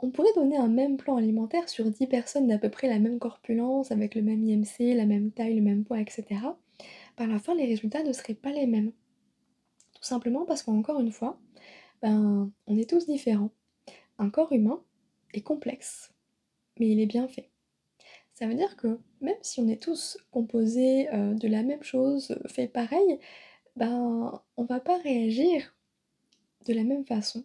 on 0.00 0.10
pourrait 0.10 0.32
donner 0.36 0.56
un 0.56 0.68
même 0.68 0.96
plan 0.96 1.16
alimentaire 1.16 1.68
sur 1.68 1.90
10 1.90 2.06
personnes 2.06 2.46
d'à 2.48 2.58
peu 2.58 2.68
près 2.70 2.88
la 2.88 2.98
même 2.98 3.18
corpulence, 3.18 3.90
avec 3.92 4.14
le 4.14 4.22
même 4.22 4.44
IMC, 4.44 4.94
la 4.94 5.06
même 5.06 5.30
taille, 5.32 5.56
le 5.56 5.62
même 5.62 5.84
poids 5.84 6.00
et 6.00 6.06
cetera. 6.10 6.58
Par 7.16 7.26
la 7.28 7.38
fin, 7.38 7.54
les 7.54 7.66
résultats 7.66 8.02
ne 8.02 8.12
seraient 8.12 8.34
pas 8.34 8.52
les 8.52 8.66
mêmes. 8.66 8.92
Tout 10.04 10.08
simplement 10.08 10.44
parce 10.44 10.62
qu'encore 10.62 11.00
une 11.00 11.12
fois, 11.12 11.40
ben, 12.02 12.52
on 12.66 12.76
est 12.76 12.90
tous 12.90 13.06
différents. 13.06 13.48
Un 14.18 14.28
corps 14.28 14.52
humain 14.52 14.84
est 15.32 15.40
complexe, 15.40 16.12
mais 16.78 16.90
il 16.90 17.00
est 17.00 17.06
bien 17.06 17.26
fait. 17.26 17.50
Ça 18.34 18.46
veut 18.46 18.54
dire 18.54 18.76
que 18.76 19.00
même 19.22 19.38
si 19.40 19.60
on 19.60 19.68
est 19.68 19.82
tous 19.82 20.18
composés, 20.30 21.08
heu, 21.14 21.34
de 21.36 21.48
la 21.48 21.62
même 21.62 21.82
chose, 21.82 22.38
fait 22.48 22.68
pareil, 22.68 23.18
ben, 23.76 24.42
on 24.58 24.64
va 24.64 24.80
pas 24.80 24.98
réagir 24.98 25.74
de 26.66 26.74
la 26.74 26.84
même 26.84 27.06
façon. 27.06 27.44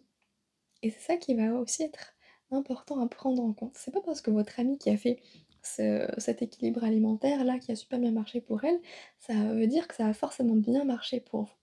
Et 0.82 0.90
c'est 0.90 1.00
ça 1.00 1.16
qui 1.16 1.34
va 1.34 1.54
aussi 1.54 1.84
être 1.84 2.14
important 2.50 3.00
à 3.00 3.08
prendre 3.08 3.42
en 3.42 3.54
compte. 3.54 3.76
C'est 3.78 3.92
pas 3.92 4.02
parce 4.02 4.20
que 4.20 4.30
votre 4.30 4.60
amie 4.60 4.78
qui 4.78 4.90
a 4.90 4.98
fait 4.98 5.20
ce 5.62 6.06
cet 6.18 6.42
équilibre 6.42 6.84
alimentaire-là, 6.84 7.58
qui 7.58 7.72
a 7.72 7.76
super 7.76 8.00
bien 8.00 8.12
marché 8.12 8.40
pour 8.42 8.64
elle, 8.64 8.80
ça 9.20 9.34
veut 9.54 9.66
dire 9.68 9.88
que 9.88 9.94
ça 9.96 10.04
va 10.04 10.14
forcément 10.14 10.56
bien 10.56 10.84
marcher 10.84 11.20
pour 11.20 11.44
vous. 11.44 11.54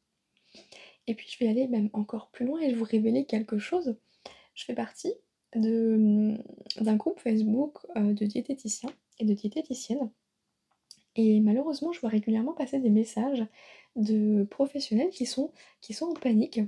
Et 1.07 1.15
puis 1.15 1.27
je 1.29 1.39
vais 1.43 1.49
aller 1.49 1.67
même 1.67 1.89
encore 1.93 2.29
plus 2.31 2.45
loin 2.45 2.59
et 2.59 2.73
vous 2.73 2.83
révéler 2.83 3.25
quelque 3.25 3.57
chose. 3.59 3.95
Je 4.55 4.65
fais 4.65 4.75
partie 4.75 5.13
mmh, 5.55 6.35
d'un 6.81 6.95
groupe 6.97 7.19
Facebook, 7.19 7.79
heu, 7.97 8.13
de 8.13 8.25
diététiciens 8.25 8.91
et 9.19 9.25
de 9.25 9.33
diététiciennes 9.33 10.11
et 11.15 11.39
malheureusement, 11.41 11.91
je 11.93 11.99
vois 11.99 12.09
régulièrement 12.09 12.53
passer 12.53 12.79
des 12.79 12.89
messages 12.91 13.43
de 13.95 14.43
professionnels 14.43 15.09
qui 15.09 15.25
sont 15.25 15.51
qui 15.81 15.93
sont 15.93 16.05
en 16.07 16.13
panique, 16.13 16.59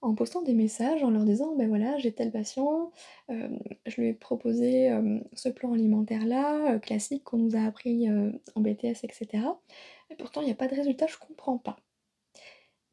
en 0.00 0.14
postant 0.14 0.40
des 0.42 0.54
messages 0.54 1.02
en 1.04 1.10
leur 1.10 1.24
disant: 1.24 1.54
«Ben 1.56 1.68
voilà, 1.68 1.98
j'ai 1.98 2.12
tel 2.12 2.30
patient, 2.32 2.90
hem, 3.28 3.58
je 3.86 4.00
lui 4.00 4.08
ai 4.08 4.14
proposé, 4.14 4.84
hem, 4.84 5.22
ce 5.34 5.48
plan 5.50 5.72
alimentaire-là, 5.74 6.76
heu, 6.76 6.78
classique 6.78 7.24
qu'on 7.24 7.36
nous 7.38 7.54
a 7.56 7.60
appris, 7.60 8.08
en 8.10 8.60
BTS 8.60 9.04
et 9.04 9.12
cetera 9.12 9.60
et 10.10 10.14
pourtant 10.16 10.40
il 10.42 10.48
y 10.48 10.50
a 10.52 10.54
pas 10.54 10.68
de 10.68 10.74
résultat, 10.74 11.06
je 11.06 11.18
comprends 11.18 11.58
pas». 11.58 11.76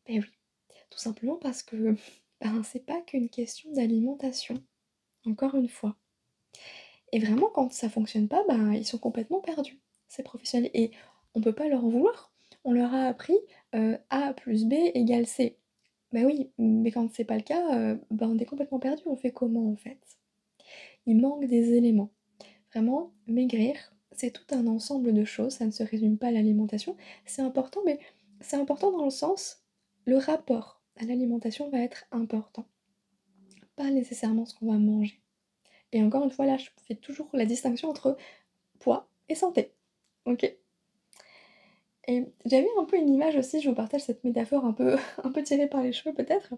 Beh 0.08 0.20
oui, 0.20 0.32
tout 0.90 1.00
simplement 1.00 1.38
parce 1.38 1.64
que, 1.64 1.96
ben, 2.42 2.64
c'est 2.64 2.86
pas 2.86 3.02
qu'une 3.02 3.30
question 3.30 3.72
d'alimentation, 3.74 4.56
encore 5.26 5.56
une 5.56 5.70
fois 5.70 5.98
et 7.12 7.20
vraiment 7.20 7.50
quand 7.54 7.72
ça 7.72 7.90
fonctionne 7.90 8.28
pas, 8.28 8.44
ben, 8.48 8.74
ils 8.74 8.86
sont 8.86 8.98
complètement 8.98 9.40
perdus, 9.40 9.80
ces 10.08 10.24
professionnels 10.24 10.72
et 10.74 10.92
on 11.34 11.42
peut 11.42 11.54
pas 11.54 11.68
leur 11.68 11.82
vouloir. 11.88 12.34
On 12.64 12.72
leur 12.74 12.94
a 12.94 13.04
appris, 13.08 13.38
heu, 13.76 13.98
A 14.10 14.34
plus 14.34 14.66
B 14.66 14.74
égale 14.94 15.28
C. 15.28 15.58
Bah 16.12 16.22
oui, 16.26 16.52
mais 16.58 16.92
quand 16.92 17.10
c'est 17.14 17.26
pas 17.26 17.38
le 17.38 17.44
cas, 17.44 17.78
heu, 17.78 18.02
ben, 18.12 18.30
on 18.30 18.38
est 18.40 18.46
complètement 18.46 18.80
perdu, 18.80 19.04
on 19.06 19.16
fait 19.16 19.32
comment 19.32 19.72
en 19.72 19.76
fait? 19.76 20.00
Il 21.06 21.22
manque 21.22 21.46
des 21.46 21.74
éléments. 21.74 22.12
Vraiment, 22.74 23.14
maigrir, 23.28 23.76
c'est 24.12 24.32
tout 24.32 24.56
un 24.56 24.68
ensemble 24.68 25.14
de 25.14 25.26
choses, 25.26 25.54
ça 25.54 25.66
ne 25.66 25.72
se 25.72 25.84
résume 25.84 26.18
pas 26.18 26.28
à 26.28 26.32
l'alimentation. 26.32 26.98
C'est 27.26 27.42
important, 27.42 27.82
mais 27.86 28.00
c'est 28.42 28.58
important 28.58 28.92
dans 28.92 29.06
le 29.06 29.12
sens, 29.12 29.65
le 30.06 30.18
rapport 30.18 30.82
à 30.98 31.06
l'alimentation 31.06 31.70
va 31.70 31.80
être 31.80 32.06
important, 32.12 32.66
pas 33.76 33.90
nécessairement 33.90 34.46
ce 34.46 34.56
qu'on 34.56 34.72
va 34.72 34.78
manger. 34.78 35.22
Et 35.92 36.02
encore 36.02 36.24
une 36.24 36.32
fois, 36.32 36.46
là, 36.46 36.58
je 36.58 36.70
fais 36.88 36.96
toujours 36.96 37.30
la 37.34 37.46
distinction 37.46 37.90
entre 37.90 38.18
poids 38.80 39.08
et 39.30 39.36
santé, 39.36 39.74
OK? 40.26 40.56
Et 42.08 42.24
j'avais 42.46 42.68
un 42.80 42.84
peu 42.84 42.98
une 42.98 43.10
image 43.10 43.36
aussi, 43.36 43.62
je 43.62 43.70
vous 43.70 43.76
partage 43.76 44.02
cette 44.02 44.24
métaphore 44.24 44.64
un 44.66 44.74
peu 44.74 44.96
un 45.24 45.32
peu 45.32 45.42
tirée 45.42 45.68
par 45.68 45.82
les 45.82 45.92
cheveux 45.92 46.14
peut-être. 46.14 46.54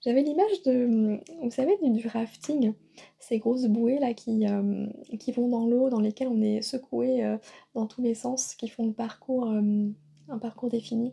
J'avais 0.00 0.22
l'image 0.22 0.62
de, 0.64 1.18
vous 1.42 1.50
savez 1.50 1.76
du 1.82 2.06
rafting, 2.06 2.74
ces 3.18 3.38
grosses 3.38 3.66
bouées 3.66 3.98
là 3.98 4.14
qui, 4.14 4.44
hem, 4.44 4.92
qui 5.18 5.32
vont 5.32 5.48
dans 5.48 5.66
l'eau, 5.66 5.88
dans 5.88 6.00
lesquelles 6.00 6.28
on 6.28 6.40
est 6.42 6.62
secoué, 6.62 7.24
heu, 7.24 7.38
dans 7.74 7.86
tous 7.86 8.02
les 8.02 8.14
sens, 8.14 8.54
qui 8.54 8.68
font 8.68 8.86
le 8.86 8.94
hem, 9.58 9.94
un 10.28 10.38
parcours 10.38 10.70
défini. 10.70 11.12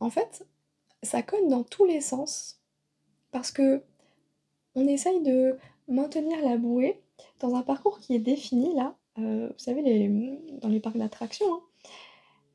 En 0.00 0.10
fait, 0.10 0.46
ça 1.02 1.22
cogne 1.22 1.48
dans 1.48 1.64
tous 1.64 1.84
les 1.84 2.00
sens 2.00 2.60
parce 3.30 3.52
qu'on 3.52 3.80
essaye 4.76 5.22
de 5.22 5.58
maintenir 5.88 6.40
la 6.42 6.56
bouée 6.56 7.00
dans 7.40 7.54
un 7.54 7.62
parcours 7.62 8.00
qui 8.00 8.14
est 8.14 8.18
défini 8.20 8.74
là, 8.74 8.96
heu, 9.18 9.48
vous 9.48 9.58
savez 9.58 9.82
dans 10.60 10.68
les 10.68 10.80
parcs 10.80 10.98
d'attractions, 10.98 11.52
hein. 11.52 11.62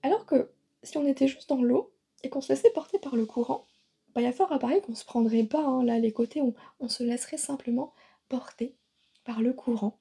Alors 0.03 0.25
que 0.25 0.51
si 0.83 0.97
on 0.97 1.05
était 1.05 1.27
juste 1.27 1.49
dans 1.49 1.61
l'eau 1.61 1.91
et 2.23 2.29
qu'on 2.29 2.41
se 2.41 2.51
laissait 2.53 2.71
porter 2.71 2.99
par 2.99 3.15
le 3.15 3.25
courant, 3.25 3.67
bah, 4.13 4.21
il 4.21 4.25
y 4.25 4.27
a 4.27 4.33
fort 4.33 4.51
à 4.51 4.59
parier 4.59 4.81
qu'on 4.81 4.95
se 4.95 5.05
prendrait 5.05 5.43
pas, 5.43 5.63
hein, 5.63 5.83
là, 5.83 5.99
les 5.99 6.11
côtés, 6.11 6.41
on 6.41 6.53
on 6.79 6.89
se 6.89 7.03
laisserait 7.03 7.37
simplement 7.37 7.93
porter 8.29 8.75
par 9.23 9.41
le 9.41 9.53
courant. 9.53 9.99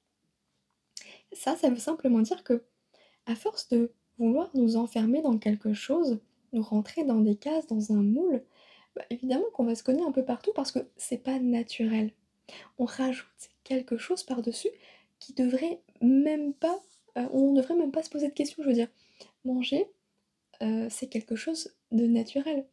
Ça, 1.33 1.55
ça 1.55 1.69
veut 1.69 1.77
simplement 1.77 2.19
dire 2.19 2.43
que 2.43 2.63
à 3.25 3.35
force 3.35 3.69
de 3.69 3.93
vouloir 4.17 4.49
nous 4.53 4.75
enfermer 4.75 5.21
dans 5.21 5.37
quelque 5.37 5.73
chose, 5.73 6.19
nous 6.53 6.61
rentrer 6.63 7.03
dans 7.03 7.19
des 7.21 7.35
cases, 7.35 7.67
dans 7.67 7.91
un 7.93 8.01
moule, 8.03 8.43
bah, 8.95 9.03
évidemment 9.09 9.45
qu'on 9.53 9.65
va 9.65 9.75
se 9.75 9.83
cogner 9.83 10.03
un 10.05 10.11
peu 10.11 10.25
partout 10.25 10.51
parce 10.55 10.71
que 10.71 10.79
c'est 10.97 11.23
pas 11.23 11.39
naturel. 11.39 12.11
On 12.79 12.85
rajoute 12.85 13.27
quelque 13.63 13.97
chose 13.97 14.23
par-dessus 14.23 14.69
qui 15.19 15.33
devrait 15.33 15.81
même 16.01 16.53
pas, 16.53 16.79
heu, 17.17 17.27
on 17.33 17.53
devrait 17.53 17.75
même 17.75 17.91
pas 17.91 18.03
se 18.03 18.09
poser 18.11 18.29
de 18.29 18.33
questions. 18.33 18.63
Je 18.63 18.67
veux 18.69 18.75
dire, 18.75 18.89
manger, 19.45 19.87
heu, 20.61 20.87
c'est 20.89 21.07
quelque 21.07 21.35
chose 21.35 21.73
de 21.91 22.05
naturel. 22.07 22.65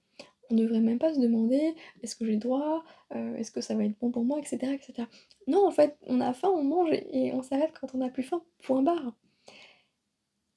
On 0.51 0.57
devrait 0.57 0.81
même 0.81 0.99
pas 1.01 1.15
se 1.15 1.21
demander: 1.21 1.75
«Est-ce 2.03 2.17
que 2.17 2.27
j'ai 2.27 2.37
droit? 2.39 2.85
Heu, 3.15 3.37
est-ce 3.39 3.51
que 3.53 3.61
ça 3.63 3.75
va 3.77 3.85
être 3.85 3.99
bon 4.01 4.11
pour 4.13 4.25
moi?» 4.25 4.39
et 4.41 4.45
cetera 4.47 4.73
et 4.75 4.81
cetera. 4.83 5.09
Non, 5.49 5.67
en 5.67 5.71
fait, 5.73 5.97
on 6.07 6.21
a 6.23 6.33
faim, 6.35 6.51
on 6.55 6.65
mange 6.65 6.91
et 6.93 7.29
et 7.29 7.35
on 7.35 7.43
s'arrête 7.43 7.73
quand 7.81 7.95
on 7.95 8.03
a 8.03 8.11
plus 8.11 8.25
faim, 8.25 8.43
point 8.63 8.83
barre. 8.83 9.15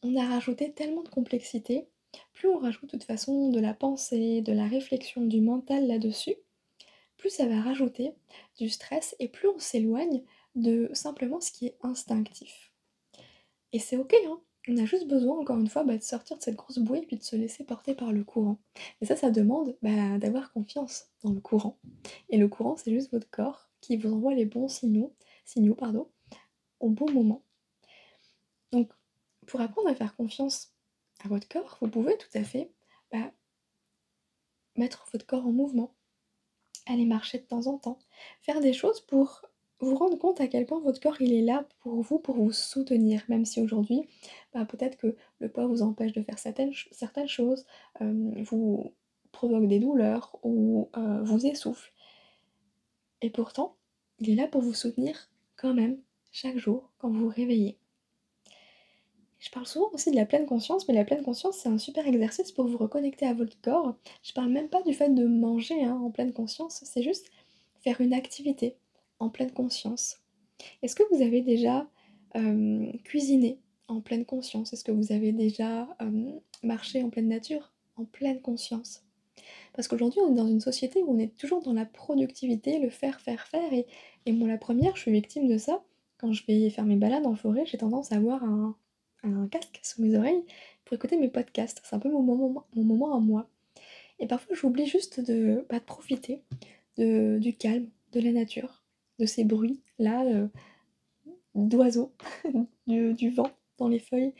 On 0.03 0.15
a 0.15 0.25
rajouté 0.27 0.71
tellement 0.73 1.01
de 1.03 1.09
complexité. 1.09 1.87
Plus 2.33 2.49
on 2.49 2.57
rajoute 2.57 2.85
de 2.85 2.89
toute 2.91 3.03
façon 3.03 3.49
de 3.49 3.59
la 3.59 3.73
pensée, 3.73 4.41
de 4.41 4.53
la 4.53 4.67
réflexion, 4.67 5.21
du 5.25 5.41
mental 5.41 5.87
là-dessus, 5.87 6.35
plus 7.17 7.29
ça 7.29 7.45
va 7.45 7.61
rajouter 7.61 8.13
du 8.57 8.69
stress 8.69 9.15
et 9.19 9.27
plus 9.27 9.47
on 9.47 9.59
s'éloigne 9.59 10.23
de 10.55 10.89
simplement 10.93 11.39
ce 11.39 11.51
qui 11.51 11.67
est 11.67 11.77
instinctif. 11.81 12.71
Et 13.73 13.79
c'est 13.79 13.97
OK, 13.97 14.13
hein, 14.27 14.41
on 14.67 14.77
a 14.77 14.85
juste 14.85 15.07
besoin 15.07 15.39
encore 15.39 15.57
une 15.57 15.69
fois, 15.69 15.83
bah, 15.83 15.97
de 15.97 16.03
sortir 16.03 16.37
de 16.37 16.43
cette 16.43 16.55
grosse 16.55 16.79
bouée 16.79 16.99
et 16.99 17.05
puis 17.05 17.17
de 17.17 17.23
se 17.23 17.35
laisser 17.35 17.63
porter 17.63 17.95
par 17.95 18.11
le 18.11 18.23
courant. 18.23 18.59
Et 19.01 19.05
ça, 19.05 19.15
ça 19.15 19.31
demande, 19.31 19.77
bah, 19.81 20.17
d'avoir 20.17 20.51
confiance 20.51 21.05
dans 21.23 21.31
le 21.31 21.39
courant. 21.39 21.77
Et 22.29 22.37
le 22.37 22.47
courant, 22.47 22.75
c'est 22.75 22.91
juste 22.91 23.11
votre 23.11 23.29
corps 23.29 23.69
qui 23.79 23.97
vous 23.97 24.13
envoie 24.13 24.33
les 24.33 24.45
bons 24.45 24.67
signaux 24.67 25.13
signaux, 25.45 25.75
pardon, 25.75 26.07
au 26.79 26.89
bon 26.89 27.11
moment. 27.11 27.43
Donc 28.71 28.91
pour 29.47 29.61
apprendre 29.61 29.89
à 29.89 29.95
faire 29.95 30.15
confiance 30.15 30.70
à 31.25 31.27
votre 31.29 31.47
corps, 31.47 31.77
vous 31.81 31.89
pouvez 31.89 32.17
tout 32.17 32.29
à 32.37 32.43
fait, 32.43 32.71
bah, 33.11 33.31
mettre 34.77 35.05
votre 35.11 35.25
corps 35.25 35.45
en 35.45 35.51
mouvement, 35.51 35.93
aller 36.85 37.05
marcher 37.05 37.39
de 37.39 37.43
temps 37.43 37.67
en 37.67 37.77
temps, 37.77 37.99
faire 38.41 38.59
des 38.59 38.73
choses 38.73 39.01
pour 39.01 39.41
vous 39.79 39.95
rendre 39.95 40.17
compte 40.17 40.39
à 40.41 40.47
quel 40.47 40.65
point 40.65 40.79
votre 40.79 40.99
corps 41.01 41.21
il 41.21 41.33
est 41.33 41.41
là 41.41 41.65
pour 41.79 42.01
vous, 42.01 42.19
pour 42.19 42.35
vous 42.35 42.51
soutenir, 42.51 43.23
même 43.29 43.45
si 43.45 43.59
aujourd'hui, 43.61 44.07
bah, 44.53 44.65
peut-être 44.65 44.97
que 44.97 45.15
le 45.39 45.49
poids 45.49 45.65
vous 45.65 45.81
empêche 45.81 46.13
de 46.13 46.21
faire 46.21 46.37
certaines, 46.39 46.73
ch- 46.73 46.89
certaines 46.91 47.27
choses, 47.27 47.65
vous 47.99 48.93
provoque 49.31 49.67
des 49.67 49.79
douleurs 49.79 50.37
ou 50.43 50.89
vous 51.23 51.45
essouffle. 51.45 51.91
Et 53.21 53.29
pourtant, 53.29 53.75
il 54.19 54.29
est 54.29 54.35
là 54.35 54.47
pour 54.47 54.61
vous 54.61 54.73
soutenir 54.73 55.29
quand 55.55 55.73
même, 55.73 55.99
chaque 56.31 56.57
jour, 56.57 56.91
quand 56.97 57.09
vous 57.09 57.21
vous 57.21 57.29
réveillez. 57.29 57.80
Je 59.41 59.49
parle 59.49 59.65
souvent 59.65 59.89
aussi 59.91 60.11
de 60.11 60.15
la 60.15 60.27
pleine 60.27 60.45
conscience, 60.45 60.87
mais 60.87 60.93
la 60.93 61.03
pleine 61.03 61.23
conscience, 61.23 61.57
c'est 61.57 61.67
un 61.67 61.79
super 61.79 62.05
exercice 62.05 62.51
pour 62.51 62.67
vous 62.67 62.77
reconnecter 62.77 63.25
à 63.25 63.33
votre 63.33 63.59
corps. 63.59 63.95
Je 64.21 64.33
parle 64.33 64.51
même 64.51 64.69
pas 64.69 64.83
du 64.83 64.93
fait 64.93 65.09
de 65.09 65.25
manger 65.25 65.83
hein, 65.83 65.99
en 65.99 66.11
pleine 66.11 66.31
conscience, 66.31 66.81
c'est 66.85 67.01
juste 67.01 67.31
faire 67.83 68.01
une 68.01 68.13
activité 68.13 68.75
en 69.19 69.29
pleine 69.29 69.51
conscience. 69.51 70.19
Est-ce 70.83 70.95
que 70.95 71.01
vous 71.11 71.23
avez 71.23 71.41
déjà 71.41 71.87
euh, 72.35 72.91
cuisiné 73.03 73.57
en 73.87 73.99
pleine 73.99 74.25
conscience? 74.25 74.73
Est-ce 74.73 74.83
que 74.83 74.91
vous 74.91 75.11
avez 75.11 75.31
déjà 75.31 75.89
euh, 76.03 76.31
marché 76.61 77.01
en 77.01 77.09
pleine 77.09 77.27
nature 77.27 77.73
en 77.97 78.05
pleine 78.05 78.41
conscience? 78.41 79.03
Parce 79.73 79.87
qu'aujourd'hui, 79.87 80.19
on 80.21 80.33
est 80.33 80.37
dans 80.37 80.47
une 80.47 80.61
société 80.61 81.01
où 81.01 81.15
on 81.15 81.17
est 81.17 81.35
toujours 81.35 81.63
dans 81.63 81.73
la 81.73 81.85
productivité, 81.85 82.77
le 82.77 82.91
faire, 82.91 83.19
faire, 83.19 83.47
faire. 83.47 83.73
Et, 83.73 83.87
et 84.27 84.33
moi, 84.33 84.47
la 84.47 84.59
première, 84.59 84.95
je 84.95 85.01
suis 85.01 85.11
victime 85.11 85.47
de 85.47 85.57
ça. 85.57 85.83
Quand 86.19 86.31
je 86.31 86.45
vais 86.45 86.69
faire 86.69 86.85
mes 86.85 86.95
balades 86.95 87.25
en 87.25 87.33
forêt, 87.33 87.65
j'ai 87.65 87.79
tendance 87.79 88.11
à 88.11 88.17
avoir 88.17 88.43
un, 88.43 88.75
un 89.23 89.47
casque 89.47 89.79
sous 89.83 90.01
mes 90.01 90.17
oreilles 90.17 90.43
pour 90.85 90.95
écouter 90.95 91.17
mes 91.17 91.29
podcasts. 91.29 91.81
C'est 91.83 91.95
un 91.95 91.99
peu 91.99 92.09
mon 92.09 92.21
moment, 92.21 92.65
mon 92.75 92.83
moment 92.83 93.15
à 93.15 93.19
moi. 93.19 93.49
Et 94.19 94.27
parfois, 94.27 94.55
j'oublie 94.55 94.85
juste 94.85 95.19
de, 95.19 95.65
bah, 95.69 95.79
de 95.79 95.83
profiter 95.83 96.43
du 96.97 97.55
calme, 97.57 97.89
de 98.11 98.19
la 98.19 98.31
nature, 98.31 98.83
de 99.19 99.25
ces 99.25 99.43
bruits-là, 99.43 100.23
euh, 100.25 100.47
d'oiseaux, 101.55 102.13
du, 102.87 103.13
du 103.13 103.29
vent 103.29 103.51
dans 103.77 103.87
les 103.87 103.99
feuilles. 103.99 104.33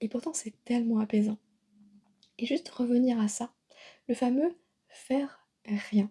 Et 0.00 0.08
pourtant, 0.08 0.32
c'est 0.32 0.54
tellement 0.64 1.00
apaisant. 1.00 1.38
Et 2.38 2.46
juste 2.46 2.68
revenir 2.68 3.20
à 3.20 3.28
ça, 3.28 3.52
le 4.08 4.14
fameux 4.14 4.54
faire 4.88 5.48
rien. 5.64 6.10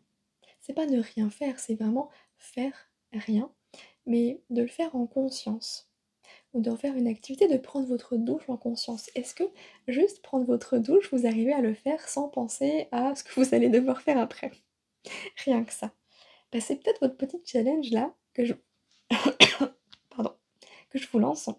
C'est 0.62 0.74
pas 0.74 0.86
ne 0.86 1.02
rien 1.02 1.30
faire, 1.30 1.60
c'est 1.60 1.76
vraiment 1.76 2.10
faire 2.38 2.90
rien, 3.14 3.52
mais 4.06 4.42
de 4.50 4.62
le 4.62 4.68
faire 4.68 4.96
en 4.96 5.06
conscience 5.06 5.93
ou 6.54 6.62
d'en 6.62 6.78
faire 6.78 6.96
une 6.96 7.08
activité, 7.08 7.48
de 7.48 7.58
prendre 7.58 7.88
votre 7.88 8.16
douche 8.16 8.48
en 8.50 8.58
conscience. 8.58 9.10
Est-ce 9.16 9.36
que 9.36 9.44
juste 9.88 10.22
prendre 10.22 10.46
votre 10.46 10.78
douche, 10.78 11.12
vous 11.12 11.26
arrivez 11.26 11.54
à 11.54 11.62
le 11.62 11.74
faire 11.74 12.08
sans 12.08 12.30
penser 12.30 12.88
à 12.92 13.16
ce 13.16 13.24
que 13.24 13.34
vous 13.40 13.56
allez 13.56 13.70
devoir 13.70 14.02
faire 14.02 14.18
après? 14.18 14.52
Rien 15.46 15.64
que 15.64 15.74
ça. 15.74 15.92
Bah, 16.52 16.60
c'est 16.62 16.78
peut-être 16.78 17.02
votre 17.02 17.18
petit 17.18 17.42
challenge 17.46 17.92
là 17.92 18.14
que 18.34 18.46
je 18.46 18.54
pardon, 20.10 20.34
que 20.90 21.00
je 21.00 21.08
vous 21.12 21.20
lance 21.20 21.50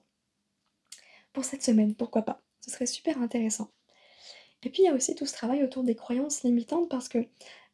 pour 1.33 1.45
cette 1.45 1.63
semaine, 1.63 1.95
pourquoi 1.95 2.23
pas? 2.23 2.41
Ce 2.61 2.71
serait 2.71 2.87
super 2.87 3.21
intéressant. 3.21 3.71
Et 4.63 4.71
puis 4.71 4.83
il 4.83 4.87
y 4.87 4.89
a 4.89 4.95
aussi 4.95 5.15
tout 5.15 5.27
ce 5.27 5.35
travail 5.35 5.63
autour 5.63 5.83
des 5.83 5.97
croyances 5.97 6.43
limitantes 6.43 6.89
parce 6.89 7.09
que, 7.09 7.27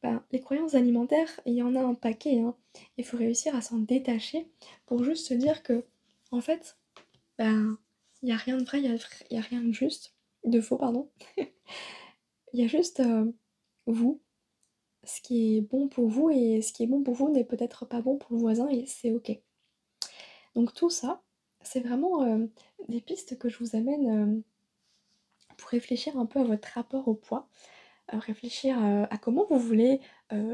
bah, 0.03 0.25
les 0.33 0.41
croyances 0.41 0.75
alimentaires, 0.75 1.41
il 1.47 1.55
y 1.55 1.63
en 1.63 1.77
a 1.77 1.81
un 1.81 1.95
paquet, 1.95 2.41
hein. 2.41 2.57
Il 2.97 3.05
faut 3.05 3.17
réussir 3.17 3.55
à 3.55 3.61
s'en 3.63 3.79
détacher 3.79 4.49
pour 4.87 5.05
juste 5.05 5.27
se 5.27 5.35
dire 5.35 5.63
que, 5.63 5.85
en 6.33 6.41
fait, 6.41 6.79
ben, 7.41 7.79
il 8.23 8.29
y 8.29 8.33
a 8.33 8.37
rien 8.37 8.59
de 8.59 8.65
vrai, 8.65 8.81
il 8.83 9.35
y 9.35 9.39
a 9.39 9.41
rien 9.41 9.63
de 9.63 9.73
juste 9.73 10.15
de 10.45 10.61
faux, 10.61 10.77
pardon. 10.77 11.11
Il 12.53 12.61
y 12.61 12.65
a 12.65 12.67
juste, 12.69 13.01
heu, 13.01 13.35
vous, 13.87 14.21
ce 15.05 15.21
qui 15.23 15.57
est 15.57 15.61
bon 15.63 15.89
pour 15.89 16.09
vous 16.09 16.31
et 16.31 16.63
ce 16.63 16.73
qui 16.73 16.85
est 16.85 16.87
bon 16.87 17.03
pour 17.03 17.15
vous 17.15 17.31
n'est 17.31 17.45
peut-être 17.45 17.87
pas 17.87 18.03
bon 18.03 18.19
pour 18.19 18.33
le 18.35 18.39
voisin 18.39 18.69
et 18.69 18.87
c'est 18.87 19.13
OK. 19.13 19.33
Donc 20.55 20.73
tout 20.75 20.91
ça, 20.91 21.23
c'est 21.63 21.81
vraiment, 21.81 22.25
heu, 22.25 22.51
des 22.89 23.01
pistes 23.01 23.39
que 23.39 23.49
je 23.49 23.59
vous 23.59 23.75
amène, 23.77 24.07
hem, 24.07 24.43
pour 25.57 25.69
réfléchir 25.69 26.19
un 26.19 26.27
peu 26.27 26.41
à 26.41 26.45
votre 26.45 26.69
rapport 26.75 27.07
au 27.09 27.15
poids, 27.15 27.49
réfléchir, 28.13 28.79
à 29.11 29.19
comment 29.19 29.47
vous 29.51 29.59
voulez, 29.59 30.01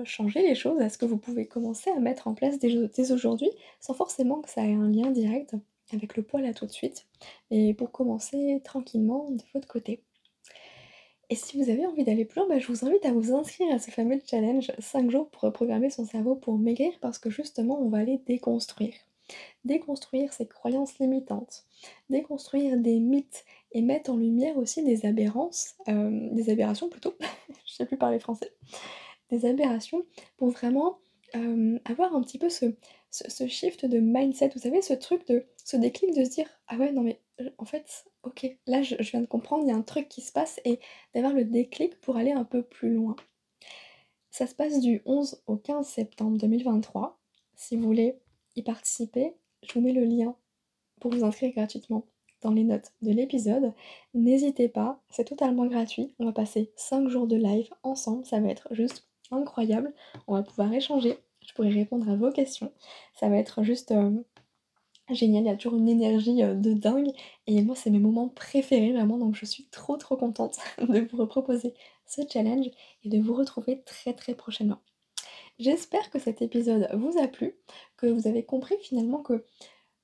changer 0.04 0.42
les 0.42 0.54
choses, 0.54 0.80
à 0.80 0.88
ce 0.90 0.98
que 0.98 1.06
vous 1.06 1.18
pouvez 1.18 1.46
commencer 1.46 1.90
à 1.90 2.00
mettre 2.00 2.28
en 2.28 2.34
place 2.34 2.58
dès 2.58 2.88
dès 2.88 3.12
aujourd'hui, 3.12 3.50
sans 3.80 3.94
forcément 3.94 4.42
que 4.42 4.50
ça 4.50 4.64
ait 4.66 4.74
un 4.74 4.88
lien 4.90 5.10
direct 5.10 5.54
avec 5.92 6.16
le 6.16 6.22
poids 6.22 6.40
là 6.40 6.52
tout 6.52 6.66
de 6.66 6.72
suite 6.72 7.06
et 7.50 7.74
pour 7.74 7.92
commencer 7.92 8.60
tranquillement 8.64 9.30
de 9.30 9.42
votre 9.54 9.68
côté. 9.68 10.02
Et 11.28 11.34
si 11.34 11.60
vous 11.60 11.70
avez 11.70 11.84
envie 11.86 12.04
d'aller 12.04 12.24
plus 12.24 12.38
loin, 12.38 12.48
bah, 12.48 12.58
je 12.60 12.68
vous 12.68 12.86
invite 12.86 13.04
à 13.04 13.12
vous 13.12 13.34
inscrire 13.34 13.72
à 13.74 13.80
ce 13.80 13.90
fameux 13.90 14.20
challenge 14.24 14.70
5 14.78 15.10
jours 15.10 15.28
pour 15.30 15.42
reprogrammer 15.42 15.90
son 15.90 16.04
cerveau 16.04 16.36
pour 16.36 16.56
maigrir 16.56 16.92
parce 17.00 17.18
que 17.18 17.30
justement 17.30 17.80
on 17.80 17.88
va 17.88 17.98
aller 17.98 18.20
déconstruire. 18.26 18.94
Déconstruire 19.64 20.32
ses 20.32 20.46
croyances 20.46 21.00
limitantes, 21.00 21.64
déconstruire 22.10 22.76
des 22.76 23.00
mythes 23.00 23.44
et 23.72 23.82
mettre 23.82 24.12
en 24.12 24.16
lumière 24.16 24.56
aussi 24.56 24.84
des 24.84 25.04
aberrances, 25.04 25.74
euh, 25.88 26.28
des 26.30 26.48
aberrations 26.48 26.88
plutôt, 26.88 27.14
je 27.66 27.72
sais 27.72 27.86
plus 27.86 27.96
parler 27.96 28.20
français, 28.20 28.52
des 29.30 29.46
aberrations 29.46 30.04
pour 30.36 30.50
vraiment 30.50 30.98
euh, 31.34 31.78
avoir 31.84 32.14
un 32.14 32.22
petit 32.22 32.38
peu 32.38 32.48
ce, 32.48 32.66
ce, 33.10 33.46
shift 33.46 33.84
de 33.84 33.98
mindset, 33.98 34.50
vous 34.54 34.60
savez, 34.60 34.82
ce 34.82 34.94
truc 34.94 35.26
de 35.26 35.44
ce 35.64 35.76
déclic 35.76 36.14
de 36.14 36.24
se 36.24 36.30
dire 36.30 36.48
ah 36.68 36.76
ouais 36.76 36.92
non 36.92 37.02
mais 37.02 37.20
en 37.58 37.64
fait 37.64 38.04
ok 38.22 38.46
là 38.66 38.82
je, 38.82 38.94
je 39.00 39.10
viens 39.10 39.20
de 39.20 39.26
comprendre 39.26 39.64
il 39.64 39.68
y 39.68 39.72
a 39.72 39.76
un 39.76 39.82
truc 39.82 40.08
qui 40.08 40.20
se 40.20 40.32
passe 40.32 40.60
et 40.64 40.78
d'avoir 41.14 41.32
le 41.32 41.44
déclic 41.44 42.00
pour 42.00 42.16
aller 42.16 42.32
un 42.32 42.44
peu 42.44 42.62
plus 42.62 42.94
loin. 42.94 43.16
Ça 44.30 44.46
se 44.46 44.54
passe 44.54 44.80
du 44.80 45.02
11 45.06 45.42
au 45.46 45.56
15 45.56 45.86
septembre 45.86 46.36
2023. 46.38 47.18
Si 47.54 47.76
vous 47.76 47.84
voulez 47.84 48.18
y 48.54 48.62
participer, 48.62 49.34
je 49.62 49.72
vous 49.72 49.80
mets 49.80 49.92
le 49.92 50.04
lien 50.04 50.36
pour 51.00 51.10
vous 51.10 51.24
inscrire 51.24 51.52
gratuitement 51.52 52.06
dans 52.42 52.52
les 52.52 52.64
notes 52.64 52.92
de 53.02 53.12
l'épisode. 53.12 53.72
N'hésitez 54.14 54.68
pas, 54.68 55.02
c'est 55.08 55.24
totalement 55.24 55.66
gratuit. 55.66 56.14
On 56.18 56.26
va 56.26 56.32
passer 56.32 56.70
5 56.76 57.08
jours 57.08 57.26
de 57.26 57.36
live 57.36 57.70
ensemble, 57.82 58.26
ça 58.26 58.38
va 58.40 58.48
être 58.48 58.68
juste 58.72 59.08
incroyable. 59.30 59.92
On 60.26 60.34
va 60.34 60.42
pouvoir 60.42 60.72
échanger, 60.72 61.18
je 61.46 61.52
pourrai 61.54 61.70
répondre 61.70 62.08
à 62.08 62.16
vos 62.16 62.30
questions. 62.30 62.72
Ça 63.14 63.28
va 63.28 63.36
être 63.36 63.62
juste 63.62 63.92
euh, 63.92 64.10
génial, 65.10 65.44
il 65.44 65.46
y 65.46 65.50
a 65.50 65.56
toujours 65.56 65.78
une 65.78 65.88
énergie 65.88 66.42
euh, 66.42 66.54
de 66.54 66.72
dingue. 66.72 67.10
Et 67.46 67.62
moi, 67.62 67.76
c'est 67.76 67.90
mes 67.90 67.98
moments 67.98 68.28
préférés 68.28 68.92
vraiment, 68.92 69.18
donc 69.18 69.34
je 69.34 69.44
suis 69.44 69.66
trop 69.66 69.96
trop 69.96 70.16
contente 70.16 70.58
de 70.78 71.06
vous 71.12 71.26
proposer 71.26 71.74
ce 72.06 72.22
challenge 72.30 72.66
et 73.04 73.08
de 73.08 73.18
vous 73.18 73.34
retrouver 73.34 73.82
très 73.82 74.12
très 74.12 74.34
prochainement. 74.34 74.78
J'espère 75.58 76.10
que 76.10 76.18
cet 76.18 76.42
épisode 76.42 76.88
vous 76.94 77.18
a 77.18 77.28
plu, 77.28 77.56
que 77.96 78.06
vous 78.06 78.28
avez 78.28 78.44
compris 78.44 78.76
finalement 78.82 79.22
que 79.22 79.44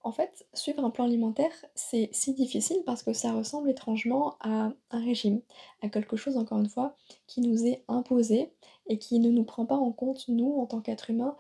En 0.04 0.10
fait, 0.10 0.46
suivre 0.52 0.84
un 0.84 0.90
plan 0.90 1.04
alimentaire, 1.04 1.52
c'est 1.76 2.08
si 2.12 2.34
difficile 2.34 2.82
parce 2.84 3.04
que 3.04 3.12
ça 3.12 3.32
ressemble 3.32 3.70
étrangement 3.70 4.36
à 4.40 4.72
un 4.90 5.00
régime, 5.04 5.42
à 5.80 5.88
quelque 5.88 6.16
chose, 6.16 6.36
encore 6.36 6.58
une 6.58 6.68
fois, 6.68 6.96
qui 7.28 7.40
nous 7.40 7.66
est 7.66 7.84
imposé 7.86 8.52
et 8.88 8.98
qui 8.98 9.20
ne 9.20 9.30
nous 9.30 9.44
prend 9.44 9.64
pas 9.64 9.76
en 9.76 9.92
compte, 9.92 10.26
nous, 10.26 10.58
en 10.58 10.66
tant 10.66 10.80
qu'êtres 10.80 11.10
humains, 11.10 11.36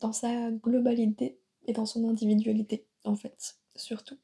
dans 0.00 0.12
sa 0.12 0.50
globalité 0.50 1.38
et 1.66 1.72
dans 1.72 1.84
son 1.84 2.08
individualité, 2.08 2.86
en 3.04 3.14
fait, 3.14 3.58
surtout. 3.76 4.16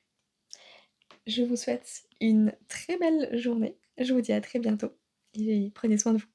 Je 1.27 1.43
vous 1.43 1.57
souhaite 1.57 2.05
une 2.21 2.55
très 2.69 2.97
belle 2.97 3.37
journée. 3.37 3.77
Je 3.99 4.15
vous 4.15 4.21
dis 4.21 4.33
à 4.33 4.41
très 4.41 4.59
bientôt 4.59 4.93
et 5.35 5.71
prenez 5.75 5.99
soin 5.99 6.13
de 6.13 6.19
vous. 6.19 6.27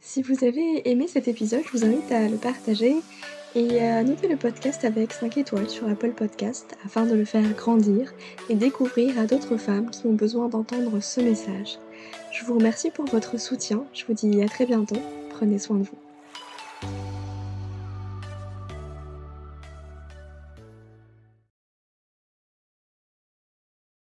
Si 0.00 0.22
vous 0.22 0.44
avez 0.44 0.88
aimé 0.90 1.06
cet 1.08 1.28
épisode, 1.28 1.62
je 1.64 1.70
vous 1.70 1.84
invite 1.84 2.10
à 2.10 2.28
le 2.28 2.36
partager 2.36 2.96
et 3.54 3.80
à 3.80 4.02
noter 4.02 4.28
le 4.28 4.36
podcast 4.36 4.84
avec 4.84 5.12
5 5.12 5.36
étoiles 5.38 5.68
sur 5.68 5.88
Apple 5.88 6.12
Podcast 6.12 6.76
afin 6.84 7.06
de 7.06 7.14
le 7.14 7.24
faire 7.24 7.48
grandir 7.52 8.12
et 8.48 8.54
découvrir 8.54 9.18
à 9.18 9.26
d'autres 9.26 9.56
femmes 9.56 9.90
qui 9.90 10.06
ont 10.06 10.14
besoin 10.14 10.48
d'entendre 10.48 11.00
ce 11.00 11.20
message. 11.20 11.78
Je 12.32 12.44
vous 12.44 12.54
remercie 12.54 12.90
pour 12.90 13.04
votre 13.06 13.38
soutien, 13.38 13.84
je 13.92 14.04
vous 14.06 14.14
dis 14.14 14.42
à 14.42 14.48
très 14.48 14.66
bientôt, 14.66 15.00
prenez 15.30 15.58
soin 15.58 15.76
de 15.76 15.84
vous. 15.84 16.01